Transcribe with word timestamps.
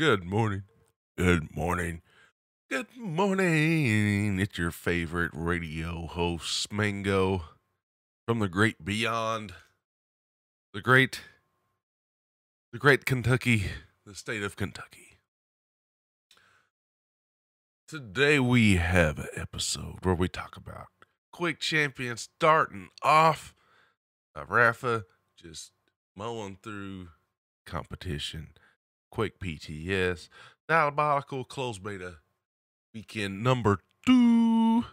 Good 0.00 0.24
morning. 0.24 0.62
Good 1.18 1.54
morning. 1.54 2.00
Good 2.70 2.96
morning. 2.96 4.40
It's 4.40 4.56
your 4.56 4.70
favorite 4.70 5.30
radio 5.34 6.06
host, 6.06 6.70
Smango, 6.70 7.42
from 8.26 8.38
the 8.38 8.48
great 8.48 8.82
beyond, 8.82 9.52
the 10.72 10.80
great, 10.80 11.20
the 12.72 12.78
great 12.78 13.04
Kentucky, 13.04 13.64
the 14.06 14.14
state 14.14 14.42
of 14.42 14.56
Kentucky. 14.56 15.18
Today 17.86 18.38
we 18.38 18.76
have 18.76 19.18
an 19.18 19.28
episode 19.36 19.98
where 20.02 20.14
we 20.14 20.28
talk 20.28 20.56
about 20.56 20.86
Quake 21.30 21.60
Champion 21.60 22.16
starting 22.16 22.88
off. 23.02 23.52
Rapha 24.34 25.02
just 25.36 25.72
mowing 26.16 26.56
through 26.62 27.08
competition. 27.66 28.54
Quake 29.10 29.38
PTS, 29.38 30.28
Diabotical 30.68 31.46
Close 31.46 31.78
Beta 31.78 32.16
Weekend 32.94 33.42
number 33.42 33.80
two. 34.06 34.84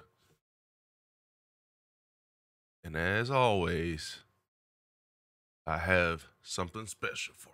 And 2.84 2.96
as 2.96 3.30
always, 3.30 4.20
I 5.66 5.78
have 5.80 6.28
something 6.42 6.88
special 6.88 7.34
for 7.38 7.54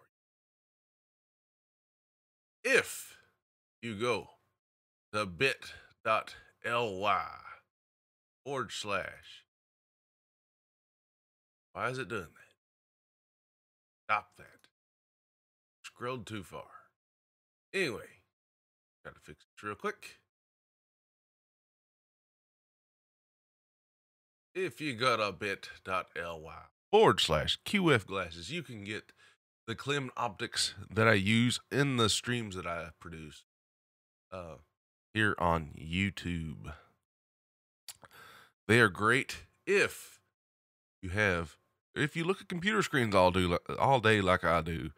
you. 2.63 2.79
If 2.79 3.17
you 3.81 3.95
go 3.99 4.29
to 5.11 5.25
bit.ly 5.25 5.63
forward 8.45 8.71
slash, 8.71 9.45
why 11.73 11.89
is 11.89 11.97
it 11.97 12.07
doing 12.07 12.21
that? 12.21 12.29
Stop 14.05 14.31
that 14.37 14.52
scrolled 15.93 16.25
too 16.25 16.43
far. 16.43 16.67
Anyway, 17.73 18.21
gotta 19.03 19.19
fix 19.19 19.45
it 19.45 19.65
real 19.65 19.75
quick. 19.75 20.17
If 24.55 24.79
you 24.79 24.93
go 24.93 25.17
to 25.17 25.31
bit.ly 25.31 26.53
forward 26.91 27.19
slash 27.19 27.59
QF 27.65 28.05
glasses, 28.05 28.51
you 28.51 28.61
can 28.61 28.83
get 28.83 29.11
the 29.65 29.75
Klim 29.75 30.11
optics 30.15 30.75
that 30.91 31.07
I 31.07 31.13
use 31.13 31.59
in 31.71 31.97
the 31.97 32.09
streams 32.09 32.55
that 32.55 32.67
I 32.67 32.89
produce 32.99 33.45
uh, 34.31 34.57
here 35.13 35.35
on 35.39 35.71
YouTube. 35.79 36.73
They 38.67 38.79
are 38.79 38.89
great 38.89 39.45
if 39.65 40.19
you 41.01 41.09
have, 41.09 41.57
if 41.95 42.15
you 42.15 42.23
look 42.23 42.41
at 42.41 42.47
computer 42.47 42.83
screens 42.83 43.15
all 43.15 43.31
do 43.31 43.57
all 43.79 43.99
day 43.99 44.21
like 44.21 44.43
I 44.43 44.61
do, 44.61 44.91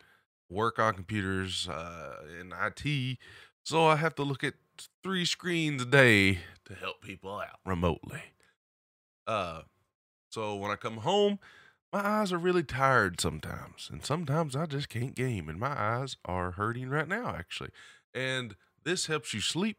work 0.50 0.80
on 0.80 0.94
computers 0.94 1.68
uh, 1.68 2.18
in 2.40 2.54
IT, 2.54 3.18
so 3.64 3.88
I 3.88 3.96
have 3.96 4.16
to 4.16 4.24
look 4.24 4.44
at 4.44 4.54
three 5.04 5.26
screens 5.26 5.82
a 5.82 5.86
day 5.86 6.40
to 6.66 6.76
help 6.76 7.02
people 7.02 7.40
out 7.40 7.60
remotely. 7.66 8.22
Uh, 9.28 9.62
so 10.30 10.56
when 10.56 10.72
I 10.72 10.76
come 10.76 10.98
home, 10.98 11.40
my 11.92 12.06
eyes 12.06 12.34
are 12.34 12.38
really 12.38 12.64
tired 12.64 13.22
sometimes, 13.22 13.90
and 13.92 14.04
sometimes 14.04 14.56
I 14.56 14.66
just 14.66 14.90
can't 14.90 15.16
game, 15.16 15.48
and 15.48 15.60
my 15.60 15.80
eyes 15.80 16.18
are 16.26 16.52
hurting 16.52 16.90
right 16.90 17.08
now, 17.08 17.36
actually. 17.38 17.70
And 18.14 18.56
this 18.84 19.08
helps 19.08 19.34
you 19.34 19.42
sleep. 19.42 19.78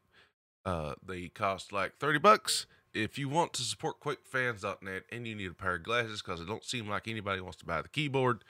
Uh, 0.64 0.94
they 1.06 1.28
cost 1.28 1.72
like 1.72 1.98
30 1.98 2.18
bucks. 2.18 2.66
If 2.92 3.18
you 3.18 3.28
want 3.28 3.52
to 3.54 3.62
support 3.62 4.00
QuakeFans.net 4.00 5.02
and 5.12 5.26
you 5.26 5.34
need 5.34 5.50
a 5.50 5.54
pair 5.54 5.74
of 5.74 5.82
glasses 5.82 6.22
because 6.22 6.40
it 6.40 6.48
don't 6.48 6.64
seem 6.64 6.88
like 6.88 7.06
anybody 7.06 7.40
wants 7.40 7.58
to 7.58 7.66
buy 7.66 7.82
the 7.82 7.88
keyboard, 7.88 8.42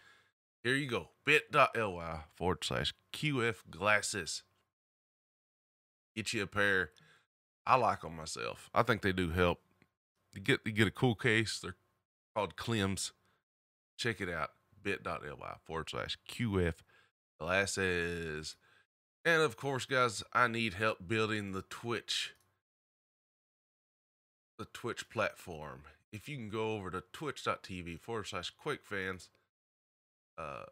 here 0.67 0.75
you 0.75 0.89
go. 0.89 1.11
bit.ly 1.25 2.23
forward 2.35 2.65
slash 2.65 2.93
QF 3.13 3.71
glasses. 3.71 4.43
Get 6.17 6.33
you 6.33 6.43
a 6.43 6.49
pair. 6.49 6.91
I 7.65 7.77
like 7.77 8.01
them 8.01 8.17
myself. 8.17 8.69
I 8.75 8.83
think 8.83 9.03
they 9.03 9.13
do 9.13 9.31
help. 9.31 9.61
You 10.35 10.41
get 10.41 10.61
you 10.65 10.73
get 10.73 10.89
a 10.89 10.91
cool 10.91 11.15
case. 11.15 11.61
They're 11.61 11.77
called 12.35 12.57
Klims. 12.57 13.13
Check 13.97 14.21
it 14.21 14.29
out. 14.29 14.51
bit.ly 14.83 15.55
forward 15.65 15.91
slash 15.91 16.19
QF 16.29 16.75
glasses. 17.39 18.57
And 19.25 19.43
of 19.43 19.57
course, 19.57 19.87
guys, 19.87 20.25
I 20.33 20.49
need 20.49 20.75
help 20.75 21.07
building 21.07 21.53
the 21.53 21.63
Twitch. 21.63 22.35
The 24.59 24.67
Twitch 24.73 25.09
platform. 25.11 25.83
If 26.13 26.29
you 26.29 26.37
can 26.37 26.49
go 26.49 26.73
over 26.73 26.91
to 26.91 27.05
twitch.tv 27.13 28.01
forward 28.01 28.27
slash 28.27 28.53
QuakeFans 28.65 29.29
uh, 30.39 30.65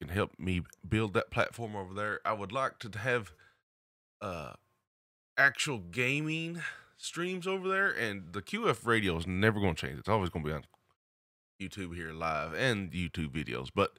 can 0.00 0.14
help 0.14 0.32
me 0.38 0.62
build 0.88 1.14
that 1.14 1.30
platform 1.30 1.76
over 1.76 1.94
there. 1.94 2.20
I 2.24 2.32
would 2.32 2.52
like 2.52 2.78
to 2.80 2.98
have 2.98 3.32
uh, 4.20 4.54
actual 5.38 5.78
gaming 5.78 6.60
streams 6.96 7.46
over 7.46 7.68
there, 7.68 7.90
and 7.90 8.32
the 8.32 8.42
QF 8.42 8.84
radio 8.86 9.16
is 9.16 9.26
never 9.26 9.60
going 9.60 9.74
to 9.74 9.86
change. 9.86 9.98
It's 9.98 10.08
always 10.08 10.30
going 10.30 10.44
to 10.44 10.50
be 10.50 10.54
on 10.54 10.64
YouTube 11.60 11.94
here 11.94 12.12
live 12.12 12.54
and 12.54 12.90
YouTube 12.90 13.30
videos. 13.30 13.68
But 13.74 13.98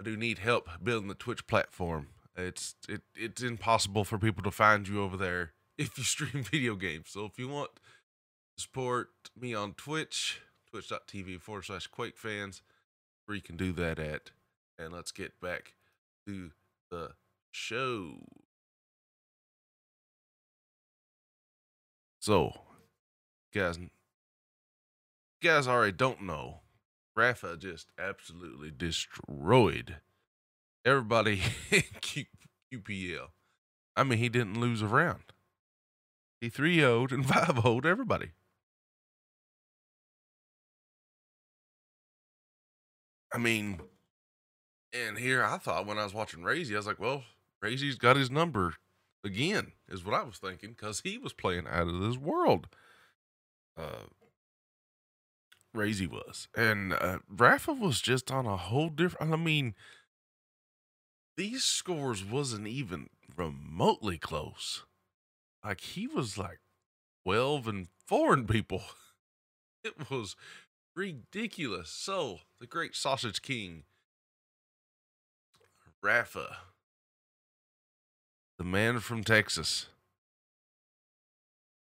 I 0.00 0.04
do 0.04 0.16
need 0.16 0.38
help 0.38 0.68
building 0.82 1.08
the 1.08 1.14
Twitch 1.14 1.46
platform. 1.46 2.08
It's 2.36 2.76
it 2.88 3.02
it's 3.16 3.42
impossible 3.42 4.04
for 4.04 4.18
people 4.18 4.42
to 4.44 4.50
find 4.50 4.86
you 4.86 5.02
over 5.02 5.16
there 5.16 5.52
if 5.78 5.98
you 5.98 6.04
stream 6.04 6.42
video 6.50 6.74
games. 6.74 7.06
So 7.10 7.24
if 7.24 7.38
you 7.38 7.48
want 7.48 7.70
support 8.56 9.10
me 9.38 9.54
on 9.54 9.74
Twitch, 9.74 10.40
twitch.tv 10.70 11.40
forward 11.40 11.64
slash 11.64 11.86
Quake 11.86 12.16
fans, 12.16 12.62
where 13.26 13.36
you 13.36 13.42
can 13.42 13.56
do 13.56 13.72
that 13.72 13.98
at. 13.98 14.30
And 14.78 14.92
let's 14.92 15.12
get 15.12 15.40
back 15.40 15.74
to 16.26 16.50
the 16.90 17.10
show. 17.50 18.18
So, 22.20 22.52
guys, 23.54 23.78
guys 25.42 25.66
already 25.66 25.92
don't 25.92 26.22
know, 26.22 26.60
Rapha 27.16 27.58
just 27.58 27.88
absolutely 27.98 28.70
destroyed 28.70 29.96
everybody 30.84 31.42
in 31.70 31.82
Q- 32.00 32.26
QPL. 32.72 33.28
I 33.96 34.04
mean, 34.04 34.18
he 34.18 34.28
didn't 34.28 34.60
lose 34.60 34.82
a 34.82 34.86
round. 34.86 35.32
He 36.40 36.48
3 36.48 36.76
0'd 36.76 37.12
and 37.12 37.26
5 37.26 37.46
0'd 37.56 37.86
everybody. 37.86 38.32
I 43.32 43.38
mean, 43.38 43.80
and 44.92 45.18
here 45.18 45.44
I 45.44 45.58
thought 45.58 45.86
when 45.86 45.98
I 45.98 46.04
was 46.04 46.14
watching 46.14 46.42
Raisy, 46.42 46.74
I 46.74 46.78
was 46.78 46.86
like, 46.86 47.00
well, 47.00 47.24
Raisy's 47.60 47.96
got 47.96 48.16
his 48.16 48.30
number 48.30 48.74
again, 49.24 49.72
is 49.88 50.04
what 50.04 50.14
I 50.14 50.22
was 50.22 50.38
thinking, 50.38 50.70
because 50.70 51.00
he 51.00 51.18
was 51.18 51.32
playing 51.32 51.66
out 51.68 51.88
of 51.88 52.00
this 52.00 52.16
world. 52.16 52.68
Uh, 53.76 54.06
Raisy 55.74 56.06
was. 56.06 56.48
And 56.56 56.92
uh, 56.92 57.18
Rapha 57.32 57.78
was 57.78 58.00
just 58.00 58.30
on 58.30 58.46
a 58.46 58.56
whole 58.56 58.88
different. 58.88 59.32
I 59.32 59.36
mean, 59.36 59.74
these 61.36 61.64
scores 61.64 62.24
wasn't 62.24 62.66
even 62.66 63.08
remotely 63.36 64.18
close. 64.18 64.84
Like 65.64 65.80
he 65.80 66.06
was 66.06 66.38
like 66.38 66.60
12 67.24 67.68
and 67.68 67.88
4 68.06 68.34
in 68.34 68.46
people. 68.46 68.82
It 69.84 70.10
was 70.10 70.34
ridiculous. 70.98 71.90
So, 71.90 72.40
the 72.60 72.66
great 72.66 72.96
sausage 72.96 73.40
king, 73.40 73.84
Rapha, 76.04 76.56
the 78.58 78.64
man 78.64 78.98
from 78.98 79.22
Texas, 79.22 79.86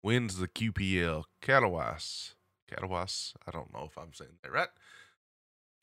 wins 0.03 0.37
the 0.37 0.47
QPL 0.47 1.25
Katowice. 1.43 2.33
Katowice. 2.69 3.33
I 3.47 3.51
don't 3.51 3.71
know 3.71 3.85
if 3.85 3.97
I'm 3.97 4.13
saying 4.13 4.37
that 4.41 4.51
right. 4.51 4.69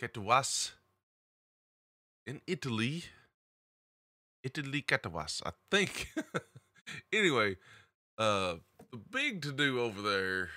Katowice 0.02 0.72
in 2.26 2.40
Italy. 2.48 3.04
Italy 4.42 4.82
Katowice, 4.82 5.40
I 5.46 5.52
think. 5.70 6.12
anyway, 7.12 7.56
uh, 8.18 8.54
the 8.90 8.98
big 9.10 9.42
to 9.42 9.52
do 9.52 9.80
over 9.80 10.02
there 10.02 10.48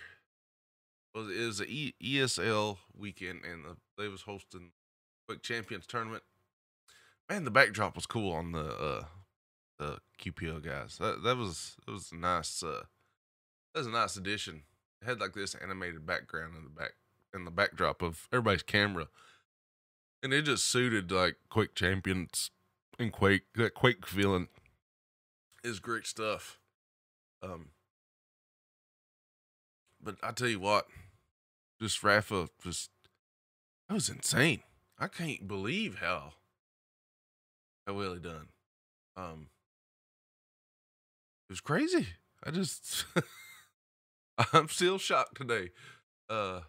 was 1.13 1.27
is 1.29 1.59
a 1.59 1.65
e- 1.65 1.95
ESL 2.01 2.77
weekend, 2.97 3.41
and 3.45 3.65
the, 3.65 3.77
they 3.97 4.07
was 4.07 4.21
hosting 4.21 4.71
Quake 5.27 5.41
Champions 5.41 5.85
tournament. 5.85 6.23
Man, 7.29 7.45
the 7.45 7.51
backdrop 7.51 7.95
was 7.95 8.05
cool 8.05 8.31
on 8.33 8.51
the 8.51 8.65
uh, 8.65 9.03
the 9.79 9.97
QPL 10.21 10.63
guys. 10.63 10.97
That 10.97 11.23
that 11.23 11.37
was 11.37 11.75
it 11.87 11.91
was 11.91 12.11
a 12.11 12.15
nice 12.15 12.63
uh, 12.63 12.83
that 13.73 13.79
was 13.79 13.87
a 13.87 13.91
nice 13.91 14.15
addition. 14.15 14.63
It 15.01 15.05
had 15.05 15.19
like 15.19 15.33
this 15.33 15.55
animated 15.55 16.05
background 16.05 16.55
in 16.57 16.63
the 16.63 16.69
back 16.69 16.93
in 17.33 17.45
the 17.45 17.51
backdrop 17.51 18.01
of 18.01 18.27
everybody's 18.31 18.63
camera, 18.63 19.07
and 20.21 20.33
it 20.33 20.43
just 20.43 20.65
suited 20.65 21.11
like 21.11 21.35
Quake 21.49 21.75
Champions 21.75 22.51
and 22.99 23.11
Quake 23.11 23.43
that 23.55 23.73
Quake 23.73 24.05
feeling 24.05 24.47
is 25.63 25.79
great 25.79 26.05
stuff. 26.05 26.59
Um, 27.41 27.69
but 30.01 30.15
I 30.21 30.31
tell 30.31 30.47
you 30.47 30.59
what, 30.59 30.87
just 31.83 32.01
Rapha, 32.01 32.47
just 32.63 32.89
that 33.89 33.93
was 33.93 34.07
insane. 34.07 34.61
I 34.97 35.07
can't 35.09 35.49
believe 35.49 35.97
how 35.99 36.31
How 37.85 37.93
well 37.93 38.13
he 38.13 38.21
done. 38.21 38.47
Um, 39.17 39.47
it 41.49 41.51
was 41.51 41.59
crazy. 41.59 42.07
I 42.41 42.51
just, 42.51 43.03
I'm 44.53 44.69
still 44.69 44.97
shocked 44.97 45.35
today. 45.35 45.71
Uh, 46.29 46.61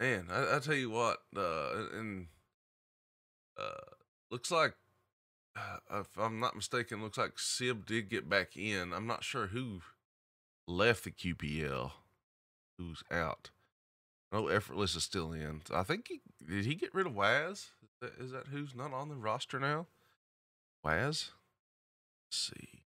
man, 0.00 0.26
I, 0.32 0.56
I 0.56 0.58
tell 0.58 0.74
you 0.74 0.90
what, 0.90 1.18
uh, 1.36 1.70
and 1.94 2.26
uh, 3.56 3.94
looks 4.32 4.50
like, 4.50 4.74
uh, 5.56 6.00
if 6.00 6.18
I'm 6.18 6.40
not 6.40 6.56
mistaken, 6.56 7.02
looks 7.02 7.18
like 7.18 7.38
Sib 7.38 7.86
did 7.86 8.10
get 8.10 8.28
back 8.28 8.56
in. 8.56 8.92
I'm 8.92 9.06
not 9.06 9.22
sure 9.22 9.46
who 9.46 9.80
left 10.66 11.04
the 11.04 11.12
QPL, 11.12 11.92
who's 12.78 13.04
out. 13.08 13.50
No, 14.32 14.48
effortless 14.48 14.96
is 14.96 15.04
still 15.04 15.32
in. 15.32 15.60
I 15.72 15.82
think 15.82 16.08
he 16.08 16.20
did. 16.48 16.64
He 16.64 16.74
get 16.74 16.94
rid 16.94 17.06
of 17.06 17.14
Waz. 17.14 17.70
Is 17.82 17.90
that, 18.00 18.12
is 18.18 18.30
that 18.32 18.46
who's 18.48 18.74
not 18.74 18.92
on 18.92 19.08
the 19.10 19.14
roster 19.14 19.60
now? 19.60 19.86
Waz. 20.82 21.30
Let's 22.30 22.52
see. 22.56 22.82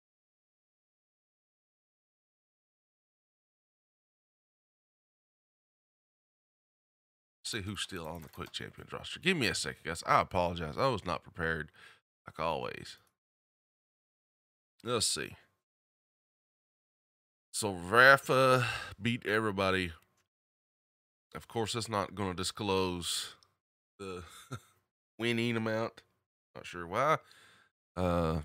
see 7.56 7.62
who's 7.62 7.81
still 7.81 8.07
on 8.07 8.21
the 8.21 8.30
Quake 8.30 8.51
Champions 8.51 8.92
roster. 8.92 9.19
Give 9.19 9.38
me 9.38 9.47
a 9.47 9.56
second, 9.56 9.83
guys. 9.86 10.03
I 10.06 10.21
apologize. 10.21 10.75
I 10.77 10.88
was 10.88 11.06
not 11.06 11.24
prepared, 11.24 11.69
like 12.27 12.39
always. 12.39 12.97
Let's 14.83 15.06
see. 15.06 15.36
So 17.51 17.74
Rapha 17.74 18.65
beat 19.01 19.25
everybody. 19.25 19.92
Of 21.36 21.48
course, 21.48 21.76
it's 21.76 21.90
not 21.90 22.16
going 22.16 22.30
to 22.30 22.36
disclose 22.36 23.36
the 24.00 24.24
winning 25.20 25.58
amount. 25.58 26.02
Not 26.56 26.66
sure 26.66 26.88
why. 26.88 27.18
Uh, 27.96 28.42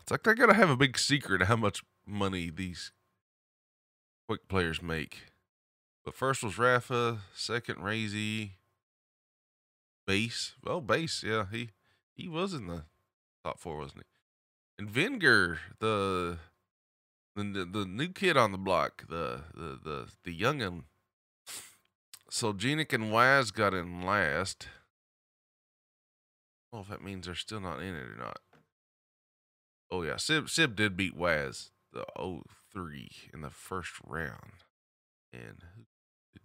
it's 0.00 0.10
like 0.10 0.22
they 0.22 0.34
got 0.34 0.46
to 0.46 0.54
have 0.54 0.70
a 0.70 0.76
big 0.76 0.98
secret 0.98 1.42
how 1.42 1.56
much 1.56 1.82
money 2.06 2.50
these 2.50 2.92
quick 4.28 4.48
players 4.48 4.80
make. 4.80 5.24
But 6.04 6.14
first 6.14 6.42
was 6.42 6.54
Rapha, 6.54 7.18
second 7.34 7.82
Raisy, 7.82 8.52
Base. 10.06 10.54
Well, 10.64 10.80
Base, 10.80 11.22
yeah, 11.26 11.46
he 11.50 11.70
he 12.14 12.28
was 12.28 12.54
in 12.54 12.66
the 12.66 12.84
top 13.44 13.58
four, 13.58 13.78
wasn't 13.78 14.02
he? 14.02 14.04
And 14.78 14.88
Vengeur, 14.88 15.58
the 15.78 16.38
the 17.36 17.68
the 17.70 17.84
new 17.86 18.08
kid 18.08 18.36
on 18.36 18.52
the 18.52 18.58
block, 18.58 19.06
the 19.08 19.42
the 19.54 19.78
the 19.82 20.08
the 20.24 20.38
youngin. 20.38 20.84
So 22.32 22.52
Genic 22.52 22.92
and 22.92 23.10
Waz 23.10 23.50
got 23.50 23.74
in 23.74 24.06
last. 24.06 24.68
I 26.72 26.76
don't 26.76 26.88
know 26.88 26.94
if 26.94 26.98
that 27.00 27.04
means 27.04 27.26
they're 27.26 27.34
still 27.34 27.58
not 27.58 27.80
in 27.80 27.96
it 27.96 28.06
or 28.06 28.16
not. 28.16 28.38
Oh 29.90 30.02
yeah, 30.02 30.16
Sib 30.16 30.48
Sib 30.48 30.76
did 30.76 30.96
beat 30.96 31.16
Waz 31.16 31.72
the 31.92 32.04
03 32.72 33.10
in 33.34 33.40
the 33.40 33.50
first 33.50 33.94
round. 34.06 34.62
And 35.32 35.64
did 36.32 36.42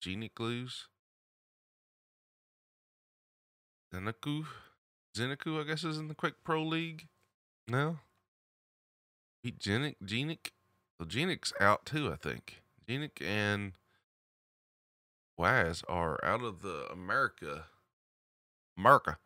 Genic 0.00 0.40
lose? 0.40 0.88
Zeneku? 3.94 4.46
Zeneku, 5.14 5.60
I 5.60 5.64
guess, 5.64 5.84
is 5.84 5.98
in 5.98 6.08
the 6.08 6.14
Quake 6.14 6.42
Pro 6.42 6.62
League 6.62 7.08
now. 7.68 8.00
Beat 9.44 9.58
Genic. 9.58 9.96
Genic. 10.02 10.52
So 10.98 11.06
Genic's 11.06 11.52
out 11.60 11.84
too, 11.84 12.10
I 12.10 12.16
think. 12.16 12.62
Genic 12.88 13.20
and 13.22 13.72
Waz 15.40 15.82
are 15.88 16.22
out 16.22 16.42
of 16.42 16.60
the 16.60 16.86
America. 16.92 17.64
America. 18.76 19.16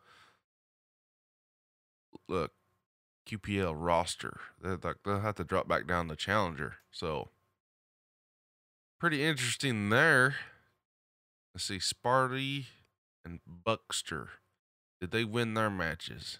Look, 2.29 2.53
QPL 3.27 3.73
roster. 3.75 4.39
They're 4.61 4.79
like 4.81 4.95
they'll 5.03 5.19
have 5.19 5.35
to 5.35 5.43
drop 5.43 5.67
back 5.67 5.85
down 5.85 6.07
to 6.07 6.15
Challenger. 6.15 6.75
So 6.89 7.31
pretty 8.97 9.25
interesting 9.25 9.89
there. 9.89 10.35
Let's 11.53 11.65
see, 11.65 11.79
Sparty 11.79 12.67
and 13.25 13.41
Buckster. 13.45 14.29
Did 15.01 15.11
they 15.11 15.25
win 15.25 15.53
their 15.53 15.69
matches? 15.69 16.39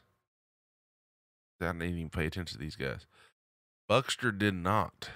I 1.60 1.66
didn't 1.66 1.84
even 1.84 2.10
pay 2.10 2.28
attention 2.28 2.58
to 2.58 2.64
these 2.64 2.78
guys. 2.78 3.06
Buckster 3.90 4.32
did 4.32 4.54
not. 4.54 5.10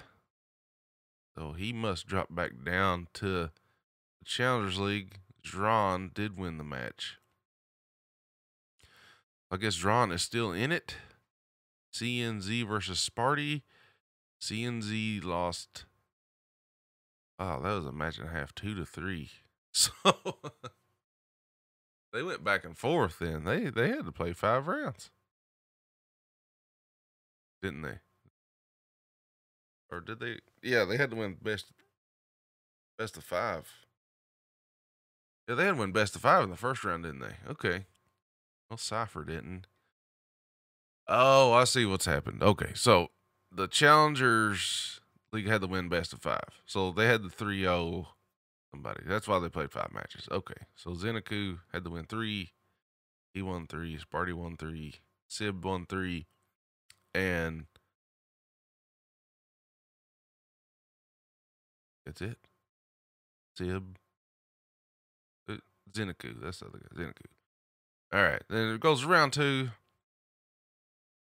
So 1.34 1.52
he 1.52 1.72
must 1.72 2.06
drop 2.06 2.34
back 2.34 2.52
down 2.62 3.08
to 3.14 3.50
Challengers 4.24 4.78
League. 4.78 5.18
Dron 5.44 6.12
did 6.12 6.38
win 6.38 6.58
the 6.58 6.64
match. 6.64 7.16
I 9.50 9.56
guess 9.56 9.76
Dron 9.76 10.12
is 10.12 10.22
still 10.22 10.52
in 10.52 10.70
it. 10.70 10.96
CNZ 11.92 12.66
versus 12.68 13.08
Sparty. 13.08 13.62
CNZ 14.40 15.24
lost. 15.24 15.86
Oh, 17.38 17.60
that 17.62 17.72
was 17.72 17.86
a 17.86 17.92
match 17.92 18.18
and 18.18 18.28
a 18.28 18.32
half, 18.32 18.54
two 18.54 18.74
to 18.74 18.84
three. 18.84 19.30
So 19.72 19.92
they 22.12 22.24
went 22.24 22.42
back 22.42 22.64
and 22.64 22.76
forth 22.76 23.20
then. 23.20 23.44
They 23.44 23.70
they 23.70 23.88
had 23.88 24.04
to 24.04 24.10
play 24.10 24.32
five 24.32 24.66
rounds. 24.66 25.10
Didn't 27.62 27.82
they? 27.82 27.98
Or 29.92 30.00
did 30.00 30.18
they 30.18 30.38
yeah, 30.60 30.84
they 30.84 30.96
had 30.96 31.10
to 31.10 31.16
win 31.16 31.36
best 31.40 31.66
best 32.98 33.16
of 33.16 33.22
five. 33.22 33.72
Yeah, 35.50 35.56
they 35.56 35.64
had 35.64 35.78
win 35.78 35.90
best 35.90 36.14
of 36.14 36.22
five 36.22 36.44
in 36.44 36.50
the 36.50 36.56
first 36.56 36.84
round, 36.84 37.02
didn't 37.02 37.22
they? 37.22 37.34
Okay. 37.50 37.86
Well, 38.70 38.76
Cypher 38.76 39.24
didn't. 39.24 39.66
Oh, 41.08 41.52
I 41.52 41.64
see 41.64 41.84
what's 41.84 42.06
happened. 42.06 42.40
Okay, 42.40 42.70
so 42.74 43.08
the 43.50 43.66
Challengers 43.66 45.00
League 45.32 45.48
had 45.48 45.62
to 45.62 45.66
win 45.66 45.88
best 45.88 46.12
of 46.12 46.22
five. 46.22 46.62
So 46.66 46.92
they 46.92 47.06
had 47.06 47.24
the 47.24 47.30
3 47.30 47.62
0 47.62 48.06
somebody. 48.70 49.00
That's 49.04 49.26
why 49.26 49.40
they 49.40 49.48
played 49.48 49.72
five 49.72 49.90
matches. 49.92 50.28
Okay. 50.30 50.54
So 50.76 50.90
Zeneku 50.90 51.58
had 51.72 51.82
to 51.82 51.90
win 51.90 52.04
three. 52.04 52.52
He 53.34 53.42
won 53.42 53.66
three. 53.66 53.98
Sparty 53.98 54.32
won 54.32 54.56
three. 54.56 55.00
Sib 55.26 55.64
won 55.64 55.84
three. 55.84 56.26
And 57.12 57.66
that's 62.06 62.22
it. 62.22 62.38
Sib. 63.58 63.98
Zeneku. 65.92 66.40
That's 66.42 66.60
the 66.60 66.66
other 66.66 66.78
guy. 66.78 67.02
Zeneku. 67.02 67.26
All 68.12 68.22
right. 68.22 68.42
Then 68.48 68.74
it 68.74 68.80
goes 68.80 69.04
around 69.04 69.32
two. 69.32 69.70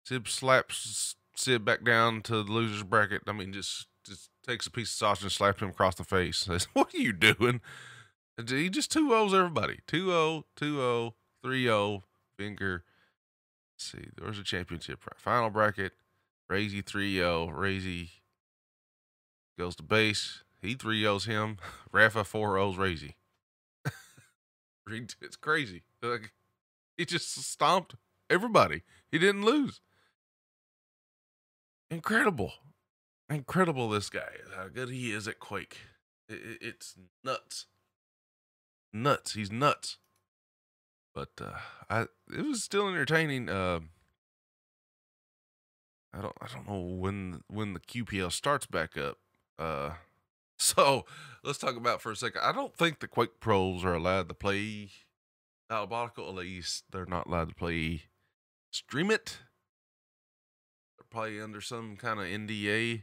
Sib 0.04 0.28
slaps 0.28 1.16
Sib 1.36 1.64
back 1.64 1.84
down 1.84 2.22
to 2.22 2.42
the 2.42 2.52
loser's 2.52 2.82
bracket. 2.82 3.22
I 3.26 3.32
mean, 3.32 3.52
just 3.52 3.88
just 4.04 4.30
takes 4.46 4.66
a 4.66 4.70
piece 4.70 4.90
of 4.90 4.96
sausage 4.96 5.24
and 5.24 5.32
slaps 5.32 5.60
him 5.60 5.70
across 5.70 5.96
the 5.96 6.04
face. 6.04 6.38
Says, 6.46 6.68
"What 6.72 6.94
are 6.94 6.98
you 6.98 7.12
doing?" 7.12 7.60
He 8.48 8.68
just 8.68 8.90
two 8.90 9.14
O's 9.14 9.32
everybody. 9.32 9.78
2-0, 9.86 10.42
2-0, 10.56 11.12
3-0, 11.44 12.02
finger. 12.36 12.82
Let's 13.74 13.84
see, 13.84 14.08
there's 14.16 14.40
a 14.40 14.42
championship 14.42 15.04
final 15.16 15.50
bracket. 15.50 15.92
Raisy 16.48 16.82
3-0. 16.82 17.56
Raisy 17.56 18.10
goes 19.56 19.76
to 19.76 19.82
base. 19.84 20.42
He 20.60 20.74
3-0s 20.74 21.26
him. 21.26 21.58
Rapha 21.92 22.24
4-0s 22.24 22.76
Raisy. 22.76 23.16
it's 25.20 25.36
crazy. 25.36 25.82
Like, 26.02 26.32
he 26.96 27.04
just 27.04 27.34
stomped 27.44 27.94
everybody. 28.30 28.82
He 29.10 29.18
didn't 29.18 29.44
lose. 29.44 29.80
Incredible 31.90 32.52
incredible 33.30 33.88
this 33.88 34.10
guy 34.10 34.20
how 34.56 34.68
good 34.68 34.88
he 34.88 35.12
is 35.12 35.26
at 35.28 35.38
Quake. 35.38 35.78
It, 36.28 36.34
it, 36.34 36.58
it's 36.60 36.94
nuts. 37.22 37.66
Nuts. 38.92 39.34
He's 39.34 39.50
nuts. 39.50 39.98
But 41.14 41.30
uh, 41.40 41.58
I 41.88 42.02
it 42.36 42.44
was 42.46 42.62
still 42.62 42.88
entertaining. 42.88 43.48
Uh, 43.48 43.80
I 46.12 46.22
don't 46.22 46.36
I 46.40 46.46
don't 46.52 46.68
know 46.68 46.80
when 46.80 47.42
when 47.48 47.74
the 47.74 47.80
QPL 47.80 48.32
starts 48.32 48.66
back 48.66 48.96
up. 48.96 49.18
Uh, 49.58 49.90
so 50.58 51.04
let's 51.42 51.58
talk 51.58 51.76
about 51.76 52.00
for 52.00 52.12
a 52.12 52.16
second. 52.16 52.40
I 52.42 52.52
don't 52.52 52.74
think 52.74 53.00
the 53.00 53.08
Quake 53.08 53.40
pros 53.40 53.84
are 53.84 53.94
allowed 53.94 54.28
to 54.28 54.34
play 54.34 54.90
Diabotical. 55.70 56.28
At 56.28 56.34
least 56.34 56.84
they're 56.90 57.06
not 57.06 57.26
allowed 57.26 57.50
to 57.50 57.54
play 57.54 58.02
stream 58.70 59.10
it. 59.10 59.38
They're 60.96 61.06
probably 61.10 61.40
under 61.40 61.60
some 61.60 61.96
kind 61.96 62.20
of 62.20 62.26
NDA. 62.26 63.02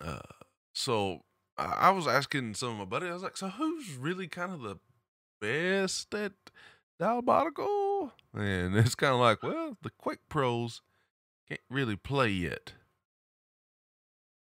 Uh, 0.00 0.18
so 0.72 1.22
I, 1.58 1.90
was 1.90 2.06
asking 2.06 2.54
some 2.54 2.70
of 2.70 2.78
my 2.78 2.84
buddies, 2.84 3.10
I 3.10 3.14
was 3.14 3.22
like, 3.22 3.36
so 3.36 3.48
who's 3.48 3.96
really 3.96 4.28
kind 4.28 4.52
of 4.52 4.60
the 4.62 4.76
best 5.40 6.14
at 6.14 6.32
Diabotical? 7.00 8.12
And 8.32 8.76
it's 8.76 8.94
kind 8.94 9.14
of 9.14 9.20
like, 9.20 9.42
well, 9.42 9.76
the 9.82 9.90
Quake 9.90 10.28
Pros 10.28 10.82
can't 11.48 11.60
really 11.68 11.96
play 11.96 12.28
yet. 12.28 12.74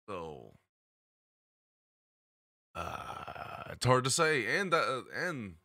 So 0.08 0.51
uh, 2.76 3.64
it's 3.72 3.86
hard 3.86 4.04
to 4.04 4.10
say. 4.10 4.60
And 4.60 4.74
uh, 4.74 5.02
and 5.16 5.56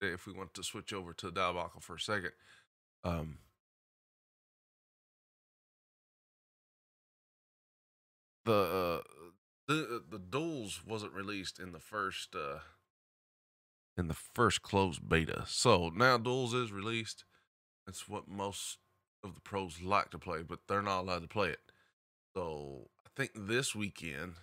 if 0.00 0.26
we 0.26 0.32
want 0.32 0.54
to 0.54 0.62
switch 0.62 0.92
over 0.92 1.12
to 1.14 1.30
Diabotical 1.30 1.82
for 1.82 1.96
a 1.96 2.00
second. 2.00 2.32
Um, 3.04 3.38
the 8.44 8.52
uh, 8.52 9.00
the 9.66 10.02
the 10.10 10.18
duels 10.18 10.80
wasn't 10.86 11.12
released 11.12 11.58
in 11.58 11.72
the 11.72 11.78
first 11.78 12.34
uh, 12.34 12.60
in 13.96 14.08
the 14.08 14.14
first 14.14 14.62
closed 14.62 15.08
beta, 15.08 15.44
so 15.46 15.90
now 15.94 16.18
duels 16.18 16.54
is 16.54 16.72
released. 16.72 17.24
That's 17.86 18.08
what 18.08 18.28
most 18.28 18.78
of 19.24 19.34
the 19.34 19.40
pros 19.40 19.80
like 19.80 20.10
to 20.10 20.18
play, 20.18 20.42
but 20.42 20.60
they're 20.68 20.82
not 20.82 21.00
allowed 21.00 21.22
to 21.22 21.28
play 21.28 21.50
it. 21.50 21.60
So 22.36 22.88
I 23.04 23.08
think 23.16 23.32
this 23.34 23.74
weekend, 23.74 24.34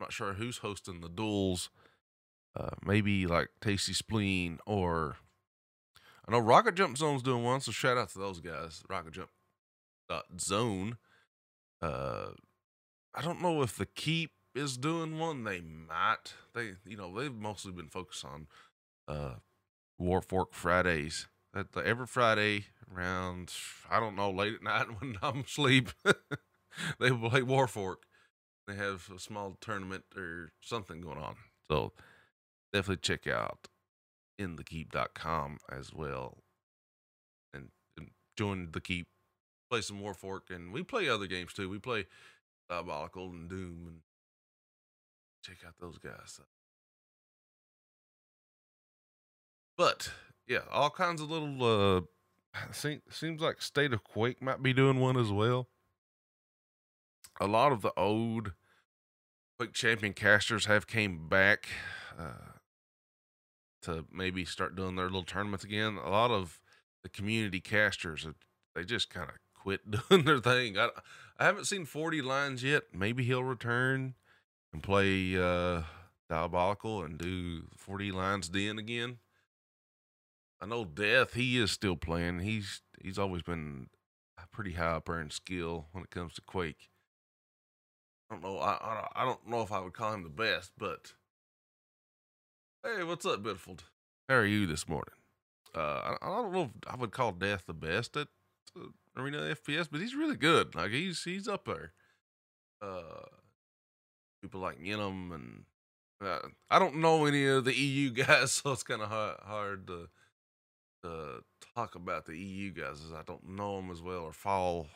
not 0.00 0.12
sure 0.12 0.34
who's 0.34 0.58
hosting 0.58 1.00
the 1.00 1.08
duels. 1.08 1.70
Uh, 2.56 2.70
maybe 2.84 3.26
like 3.26 3.48
Tasty 3.60 3.92
Spleen 3.92 4.58
or 4.66 5.16
I 6.26 6.32
know 6.32 6.40
Rocket 6.40 6.74
Jump 6.74 6.96
Zone's 6.96 7.22
doing 7.22 7.44
one, 7.44 7.60
so 7.60 7.70
shout 7.70 7.96
out 7.96 8.10
to 8.10 8.18
those 8.18 8.40
guys. 8.40 8.82
Rocket 8.88 9.12
Jump 9.12 9.30
Zone. 10.38 10.98
Uh, 11.80 12.30
I 13.14 13.22
don't 13.22 13.42
know 13.42 13.62
if 13.62 13.76
the 13.76 13.86
Keep 13.86 14.32
is 14.54 14.76
doing 14.76 15.18
one. 15.18 15.44
They 15.44 15.60
might. 15.60 16.34
They 16.54 16.72
you 16.84 16.96
know 16.96 17.14
they've 17.14 17.34
mostly 17.34 17.72
been 17.72 17.88
focused 17.88 18.24
on 18.24 18.46
uh 19.08 19.34
Warfork 20.00 20.52
Fridays. 20.52 21.28
That 21.52 21.76
every 21.76 22.06
Friday 22.06 22.66
around 22.94 23.52
I 23.90 23.98
don't 23.98 24.16
know 24.16 24.30
late 24.30 24.54
at 24.54 24.62
night 24.62 24.86
when 25.00 25.16
I'm 25.22 25.40
asleep, 25.40 25.90
they 26.04 27.10
play 27.10 27.40
Warfork. 27.40 27.96
They 28.70 28.76
have 28.76 29.10
a 29.12 29.18
small 29.18 29.56
tournament 29.60 30.04
or 30.16 30.52
something 30.60 31.00
going 31.00 31.18
on. 31.18 31.34
So 31.68 31.92
definitely 32.72 32.98
check 32.98 33.26
out 33.26 33.66
inthekeep.com 34.40 35.58
as 35.72 35.92
well 35.92 36.38
and, 37.52 37.70
and 37.96 38.10
join 38.36 38.68
the 38.70 38.80
keep. 38.80 39.08
Play 39.70 39.80
some 39.80 40.00
warfork 40.00 40.50
and 40.50 40.72
we 40.72 40.84
play 40.84 41.08
other 41.08 41.26
games 41.26 41.52
too. 41.52 41.68
We 41.68 41.80
play 41.80 42.06
diabotical 42.70 43.30
and 43.30 43.48
doom 43.48 43.86
and 43.88 43.96
check 45.44 45.58
out 45.66 45.74
those 45.80 45.98
guys. 45.98 46.40
But 49.76 50.12
yeah 50.46 50.60
all 50.70 50.90
kinds 50.90 51.20
of 51.20 51.28
little 51.28 51.64
uh 52.54 52.62
seem, 52.72 53.02
seems 53.10 53.40
like 53.40 53.62
state 53.62 53.92
of 53.92 54.04
quake 54.04 54.40
might 54.40 54.62
be 54.62 54.72
doing 54.72 55.00
one 55.00 55.16
as 55.16 55.32
well. 55.32 55.68
A 57.40 57.48
lot 57.48 57.72
of 57.72 57.80
the 57.80 57.92
old 57.96 58.52
quake 59.60 59.74
champion 59.74 60.14
casters 60.14 60.64
have 60.64 60.86
came 60.86 61.28
back 61.28 61.68
uh 62.18 62.52
to 63.82 64.06
maybe 64.10 64.42
start 64.42 64.74
doing 64.74 64.96
their 64.96 65.06
little 65.06 65.22
tournaments 65.22 65.64
again. 65.64 65.98
A 66.02 66.08
lot 66.08 66.30
of 66.30 66.60
the 67.02 67.10
community 67.10 67.60
casters, 67.60 68.26
they 68.74 68.84
just 68.84 69.10
kind 69.10 69.28
of 69.28 69.36
quit 69.54 69.80
doing 70.08 70.24
their 70.24 70.38
thing. 70.38 70.78
I, 70.78 70.88
I 71.38 71.44
haven't 71.44 71.66
seen 71.66 71.84
40 71.84 72.22
lines 72.22 72.62
yet. 72.62 72.84
Maybe 72.94 73.22
he'll 73.22 73.44
return 73.44 74.14
and 74.72 74.82
play 74.82 75.36
uh, 75.36 75.82
Diabotical 76.30 77.04
and 77.04 77.18
do 77.18 77.64
40 77.76 78.12
lines 78.12 78.48
den 78.48 78.78
again. 78.78 79.18
I 80.60 80.66
know 80.66 80.84
Death, 80.84 81.34
he 81.34 81.58
is 81.58 81.70
still 81.70 81.96
playing. 81.96 82.40
He's 82.40 82.82
he's 83.02 83.18
always 83.18 83.42
been 83.42 83.88
pretty 84.52 84.72
high 84.72 84.92
up 84.92 85.06
there 85.06 85.20
in 85.20 85.30
skill 85.30 85.86
when 85.92 86.04
it 86.04 86.10
comes 86.10 86.34
to 86.34 86.42
Quake. 86.42 86.89
I 88.30 88.34
don't 88.34 88.42
know. 88.42 88.58
I, 88.58 88.72
I 88.72 89.22
I 89.22 89.24
don't 89.24 89.48
know 89.48 89.62
if 89.62 89.72
I 89.72 89.80
would 89.80 89.92
call 89.92 90.12
him 90.12 90.22
the 90.22 90.28
best, 90.28 90.72
but 90.78 91.12
Hey, 92.82 93.02
what's 93.04 93.26
up, 93.26 93.42
Bitfield? 93.42 93.80
How 94.26 94.36
are 94.36 94.46
you 94.46 94.66
this 94.66 94.88
morning? 94.88 95.12
Uh, 95.76 95.80
I, 95.80 96.16
I, 96.22 96.28
don't 96.28 96.50
know 96.50 96.62
if 96.62 96.70
I 96.90 96.96
would 96.96 97.10
call 97.10 97.32
Death 97.32 97.64
the 97.66 97.74
best 97.74 98.16
at 98.16 98.28
uh, 98.74 98.86
Arena 99.20 99.54
FPS, 99.54 99.86
but 99.90 100.00
he's 100.00 100.14
really 100.14 100.36
good. 100.36 100.74
Like 100.74 100.90
he's 100.90 101.22
he's 101.22 101.46
up 101.46 101.66
there. 101.66 101.92
Uh, 102.80 103.26
people 104.40 104.62
like 104.62 104.80
Yenum 104.80 105.34
and 105.34 105.64
uh, 106.24 106.38
I 106.70 106.78
don't 106.78 106.96
know 106.96 107.26
any 107.26 107.46
of 107.46 107.66
the 107.66 107.76
EU 107.76 108.10
guys, 108.24 108.52
so 108.52 108.72
it's 108.72 108.82
kind 108.82 109.02
of 109.02 109.10
hard, 109.10 109.36
hard 109.42 109.86
to 109.88 110.08
to 111.02 111.44
talk 111.74 111.96
about 111.96 112.24
the 112.24 112.38
EU 112.38 112.70
guys 112.70 113.04
as 113.04 113.12
I 113.12 113.22
don't 113.26 113.46
know 113.46 113.76
them 113.76 113.90
as 113.90 114.00
well 114.00 114.20
or 114.20 114.32
fall. 114.32 114.86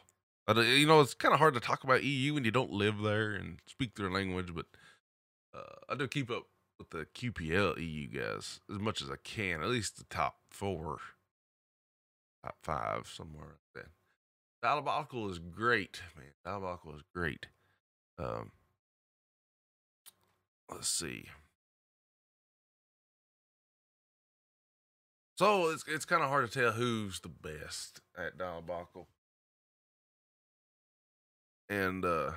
But, 0.47 0.59
you 0.59 0.87
know, 0.87 1.01
it's 1.01 1.15
kind 1.15 1.33
of 1.33 1.41
hard 1.41 1.55
to 1.55 1.61
talk 1.61 1.85
about 1.85 2.05
EU 2.05 2.35
when 2.35 2.45
you 2.45 2.51
don't 2.51 2.73
live 2.73 2.99
there 3.01 3.33
and 3.33 3.59
speak 3.67 3.95
their 3.95 4.11
language. 4.11 4.55
But 4.55 4.67
uh, 5.55 5.77
I 5.89 5.95
do 5.95 6.07
keep 6.07 6.31
up 6.31 6.45
with 6.79 6.91
the 6.91 7.07
QPL 7.15 7.79
EU 7.79 8.09
guys 8.09 8.61
as 8.71 8.79
much 8.79 9.01
as 9.01 9.11
I 9.11 9.17
can, 9.23 9.63
at 9.63 9.69
least 9.69 9.97
the 9.97 10.05
top 10.05 10.37
four, 10.51 10.99
top 12.45 12.57
five, 12.63 13.07
somewhere 13.07 13.59
like 13.75 13.85
that. 13.85 13.91
Diabotical 14.65 15.31
is 15.31 15.39
great, 15.39 16.01
man. 16.17 16.33
Diabotical 16.47 16.97
is 16.97 17.03
great. 17.15 17.47
Um, 18.19 18.53
let's 20.71 20.89
see. 20.89 21.27
So 25.37 25.71
it's 25.71 25.85
it's 25.89 26.05
kind 26.05 26.23
of 26.23 26.29
hard 26.29 26.49
to 26.51 26.59
tell 26.59 26.73
who's 26.73 27.21
the 27.21 27.29
best 27.29 28.01
at 28.17 28.39
Diabotical. 28.39 29.07
And 31.75 32.05
uh 32.05 32.33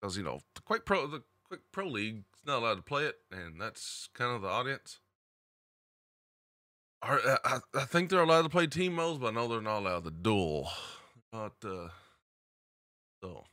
because 0.00 0.16
you 0.16 0.22
know 0.22 0.40
the 0.54 0.62
Quake 0.62 0.84
Pro 0.84 1.06
the 1.06 1.22
Quake 1.44 1.60
Pro 1.72 1.86
League 1.86 2.24
is 2.34 2.46
not 2.46 2.58
allowed 2.58 2.76
to 2.76 2.82
play 2.82 3.04
it, 3.04 3.16
and 3.30 3.60
that's 3.60 4.08
kind 4.14 4.34
of 4.34 4.42
the 4.42 4.48
audience. 4.48 5.00
Are, 7.02 7.20
I, 7.44 7.58
I 7.74 7.84
think 7.84 8.10
they're 8.10 8.20
allowed 8.20 8.42
to 8.42 8.50
play 8.50 8.66
team 8.66 8.94
modes, 8.94 9.18
but 9.18 9.28
I 9.28 9.30
know 9.30 9.48
they're 9.48 9.62
not 9.62 9.78
allowed 9.78 10.04
to 10.04 10.10
duel. 10.10 10.70
Not 11.32 11.52
uh, 11.64 11.88
so. 13.22 13.44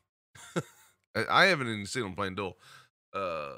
I 1.29 1.45
haven't 1.45 1.67
even 1.67 1.85
seen 1.85 2.03
them 2.03 2.15
playing 2.15 2.35
duel. 2.35 2.57
Uh, 3.13 3.53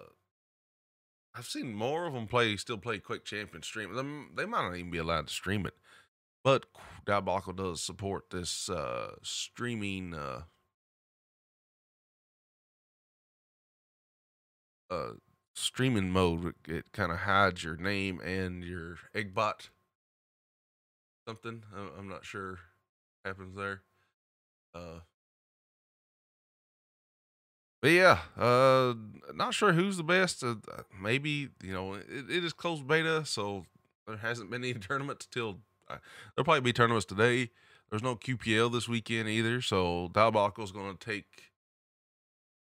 I've 1.35 1.47
seen 1.47 1.73
more 1.73 2.05
of 2.05 2.13
them 2.13 2.27
play 2.27 2.55
still 2.57 2.77
play 2.77 2.99
quake 2.99 3.25
Champion 3.25 3.63
stream. 3.63 3.93
Them 3.93 4.31
they 4.35 4.45
might 4.45 4.67
not 4.67 4.75
even 4.75 4.91
be 4.91 4.97
allowed 4.97 5.27
to 5.27 5.33
stream 5.33 5.65
it, 5.65 5.75
but 6.43 6.65
Diabotical 7.05 7.55
does 7.55 7.81
support 7.81 8.29
this 8.29 8.69
uh 8.69 9.15
streaming 9.23 10.13
uh 10.13 10.43
uh, 14.89 15.11
streaming 15.53 16.11
mode, 16.11 16.53
it 16.67 16.91
kind 16.91 17.11
of 17.11 17.19
hides 17.19 17.63
your 17.63 17.75
name 17.75 18.19
and 18.21 18.63
your 18.63 18.97
eggbot. 19.13 19.69
Something 21.27 21.63
I'm 21.97 22.07
not 22.07 22.25
sure 22.25 22.59
happens 23.23 23.55
there. 23.55 23.81
Uh, 24.73 25.01
but 27.81 27.91
yeah, 27.91 28.19
uh, 28.37 28.93
not 29.33 29.53
sure 29.53 29.73
who's 29.73 29.97
the 29.97 30.03
best. 30.03 30.43
Uh, 30.43 30.55
maybe 30.99 31.49
you 31.63 31.73
know 31.73 31.93
it, 31.93 32.29
it 32.29 32.43
is 32.43 32.53
closed 32.53 32.87
beta, 32.87 33.25
so 33.25 33.65
there 34.07 34.17
hasn't 34.17 34.49
been 34.49 34.63
any 34.63 34.73
tournaments 34.79 35.27
till 35.31 35.59
uh, 35.89 35.97
there'll 36.35 36.45
probably 36.45 36.61
be 36.61 36.73
tournaments 36.73 37.05
today. 37.05 37.51
There's 37.89 38.03
no 38.03 38.15
QPL 38.15 38.71
this 38.71 38.87
weekend 38.87 39.29
either, 39.29 39.61
so 39.61 40.09
Diabotical 40.13 40.63
is 40.63 40.71
going 40.71 40.95
to 40.95 41.05
take 41.05 41.51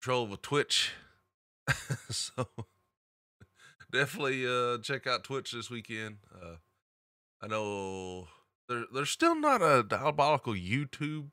control 0.00 0.24
of 0.24 0.32
a 0.32 0.36
Twitch 0.36 0.92
so 2.10 2.46
definitely 3.92 4.46
uh 4.46 4.78
check 4.78 5.06
out 5.06 5.24
Twitch 5.24 5.52
this 5.52 5.70
weekend. 5.70 6.18
Uh 6.34 6.56
I 7.40 7.48
know 7.48 8.28
there 8.68 8.84
there's 8.92 9.10
still 9.10 9.34
not 9.34 9.62
a 9.62 9.84
diabotical 9.84 10.56
YouTube 10.56 11.30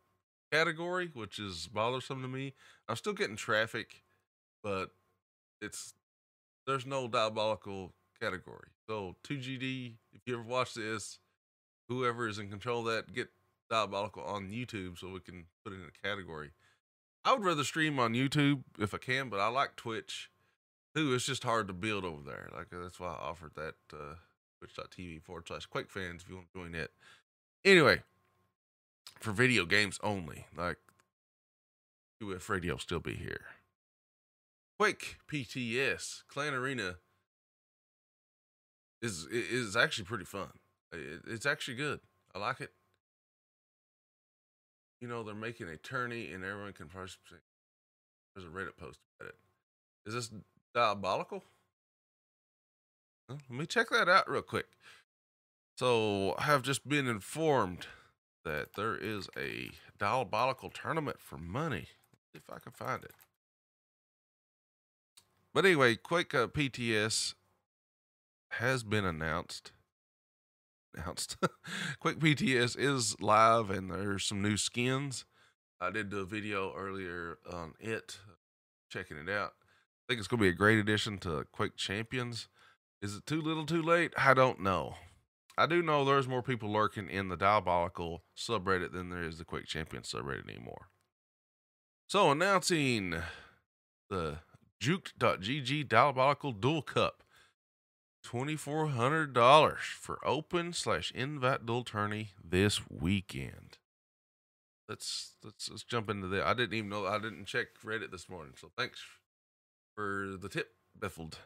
category, 0.51 1.11
which 1.13 1.39
is 1.39 1.67
bothersome 1.67 2.21
to 2.21 2.27
me. 2.27 2.53
I'm 2.87 2.95
still 2.95 3.13
getting 3.13 3.35
traffic, 3.35 4.03
but 4.63 4.91
it's 5.61 5.93
there's 6.65 6.85
no 6.85 7.07
diabotical 7.07 7.91
category. 8.19 8.69
So 8.87 9.15
2GD, 9.23 9.95
if 10.13 10.21
you 10.25 10.35
ever 10.35 10.43
watch 10.43 10.73
this, 10.73 11.19
whoever 11.87 12.27
is 12.27 12.39
in 12.39 12.49
control 12.49 12.87
of 12.87 12.93
that, 12.93 13.13
get 13.13 13.29
diabotical 13.71 14.27
on 14.27 14.49
YouTube 14.49 14.97
so 14.97 15.09
we 15.09 15.19
can 15.19 15.45
put 15.63 15.73
it 15.73 15.77
in 15.77 15.83
a 15.83 16.07
category. 16.07 16.51
I 17.29 17.33
would 17.33 17.45
rather 17.45 17.63
stream 17.63 17.99
on 17.99 18.15
YouTube 18.15 18.63
if 18.79 18.91
I 18.95 18.97
can, 18.97 19.29
but 19.29 19.39
I 19.39 19.49
like 19.49 19.75
Twitch. 19.75 20.31
Too, 20.95 21.13
it's 21.13 21.27
just 21.27 21.43
hard 21.43 21.67
to 21.67 21.73
build 21.73 22.03
over 22.03 22.23
there. 22.25 22.49
Like 22.51 22.69
that's 22.71 22.99
why 22.99 23.09
I 23.09 23.29
offered 23.29 23.51
that 23.55 23.75
uh, 23.93 24.15
twitch.tv 24.57 25.21
forward 25.21 25.47
slash 25.47 25.67
Quake 25.67 25.91
fans 25.91 26.23
if 26.23 26.29
you 26.29 26.37
want 26.37 26.47
to 26.51 26.59
join 26.59 26.73
it. 26.73 26.89
Anyway, 27.63 28.01
for 29.19 29.31
video 29.31 29.65
games 29.65 29.99
only, 30.01 30.47
like 30.57 30.77
QF 32.19 32.49
Radio 32.49 32.73
will 32.73 32.79
still 32.79 32.99
be 32.99 33.13
here. 33.13 33.45
Quake 34.79 35.17
PTS 35.31 36.23
Clan 36.29 36.55
Arena 36.55 36.95
is 39.03 39.27
is 39.27 39.75
actually 39.75 40.05
pretty 40.05 40.25
fun. 40.25 40.49
It's 40.91 41.45
actually 41.45 41.77
good. 41.77 41.99
I 42.33 42.39
like 42.39 42.59
it 42.59 42.71
you 45.01 45.07
know, 45.07 45.23
they're 45.23 45.35
making 45.35 45.69
a 45.69 45.77
tourney 45.77 46.31
and 46.31 46.43
everyone 46.43 46.73
can 46.73 46.87
participate. 46.87 47.39
There's 48.35 48.45
a 48.45 48.49
Reddit 48.49 48.77
post 48.77 48.99
about 49.19 49.29
it. 49.29 49.35
Is 50.05 50.13
this 50.13 50.31
diabotical? 50.75 51.41
Let 53.29 53.49
me 53.49 53.65
check 53.65 53.89
that 53.89 54.09
out 54.09 54.29
real 54.29 54.41
quick. 54.41 54.65
So 55.77 56.35
I 56.37 56.43
have 56.43 56.61
just 56.61 56.87
been 56.87 57.07
informed 57.07 57.87
that 58.43 58.73
there 58.75 58.95
is 58.95 59.29
a 59.37 59.71
diabotical 59.99 60.73
tournament 60.73 61.19
for 61.19 61.37
money. 61.37 61.87
If 62.33 62.43
I 62.51 62.59
can 62.59 62.71
find 62.71 63.03
it. 63.03 63.13
But 65.53 65.65
anyway, 65.65 65.95
Quake 65.95 66.35
uh, 66.35 66.47
PTS 66.47 67.33
has 68.51 68.83
been 68.83 69.05
announced. 69.05 69.71
Announced. 70.95 71.37
Quake 71.99 72.19
PTS 72.19 72.77
is 72.77 73.15
live, 73.21 73.69
and 73.69 73.91
there's 73.91 74.25
some 74.25 74.41
new 74.41 74.57
skins. 74.57 75.25
I 75.81 75.91
did 75.91 76.09
do 76.09 76.19
a 76.19 76.25
video 76.25 76.73
earlier 76.75 77.37
on 77.51 77.73
it, 77.79 78.17
checking 78.89 79.17
it 79.17 79.29
out. 79.29 79.53
I 79.53 80.03
think 80.07 80.19
it's 80.19 80.27
going 80.27 80.39
to 80.39 80.43
be 80.43 80.49
a 80.49 80.53
great 80.53 80.79
addition 80.79 81.17
to 81.19 81.45
Quake 81.51 81.77
Champions. 81.77 82.47
Is 83.01 83.15
it 83.15 83.25
too 83.25 83.41
little, 83.41 83.65
too 83.65 83.81
late? 83.81 84.13
I 84.17 84.33
don't 84.33 84.59
know. 84.59 84.95
I 85.57 85.65
do 85.65 85.81
know 85.81 86.03
there's 86.03 86.27
more 86.27 86.41
people 86.41 86.71
lurking 86.71 87.09
in 87.09 87.29
the 87.29 87.37
Diabotical 87.37 88.19
subreddit 88.37 88.91
than 88.91 89.09
there 89.09 89.23
is 89.23 89.37
the 89.37 89.45
Quake 89.45 89.65
Champions 89.65 90.11
subreddit 90.11 90.49
anymore. 90.49 90.87
So 92.07 92.31
announcing 92.31 93.15
the 94.09 94.39
Juked.gg 94.81 95.87
Diabotical 95.87 96.59
Duel 96.59 96.81
Cup. 96.81 97.23
$2,400 98.25 99.77
for 99.77 100.19
open 100.25 100.73
slash 100.73 101.11
invite 101.15 101.65
duel 101.65 101.83
tourney 101.83 102.29
this 102.43 102.81
weekend. 102.89 103.77
Let's, 104.87 105.35
let's 105.43 105.69
let's 105.69 105.83
jump 105.83 106.09
into 106.09 106.27
that. 106.27 106.47
I 106.47 106.53
didn't 106.53 106.73
even 106.73 106.89
know 106.89 107.05
I 107.05 107.19
didn't 107.19 107.45
check 107.45 107.67
Reddit 107.85 108.11
this 108.11 108.27
morning, 108.27 108.53
so 108.59 108.71
thanks 108.75 108.99
for 109.95 110.35
the 110.41 110.49
tip, 110.49 110.71
Biffled. 110.97 111.37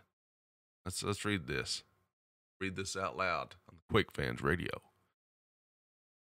Let's 0.86 1.04
let's 1.04 1.26
read 1.26 1.48
this. 1.48 1.84
Read 2.62 2.76
this 2.78 2.96
out 2.96 3.18
loud 3.18 3.56
on 3.70 3.76
the 3.76 3.94
Quake 3.94 4.12
Fans 4.14 4.42
Radio. 4.42 4.82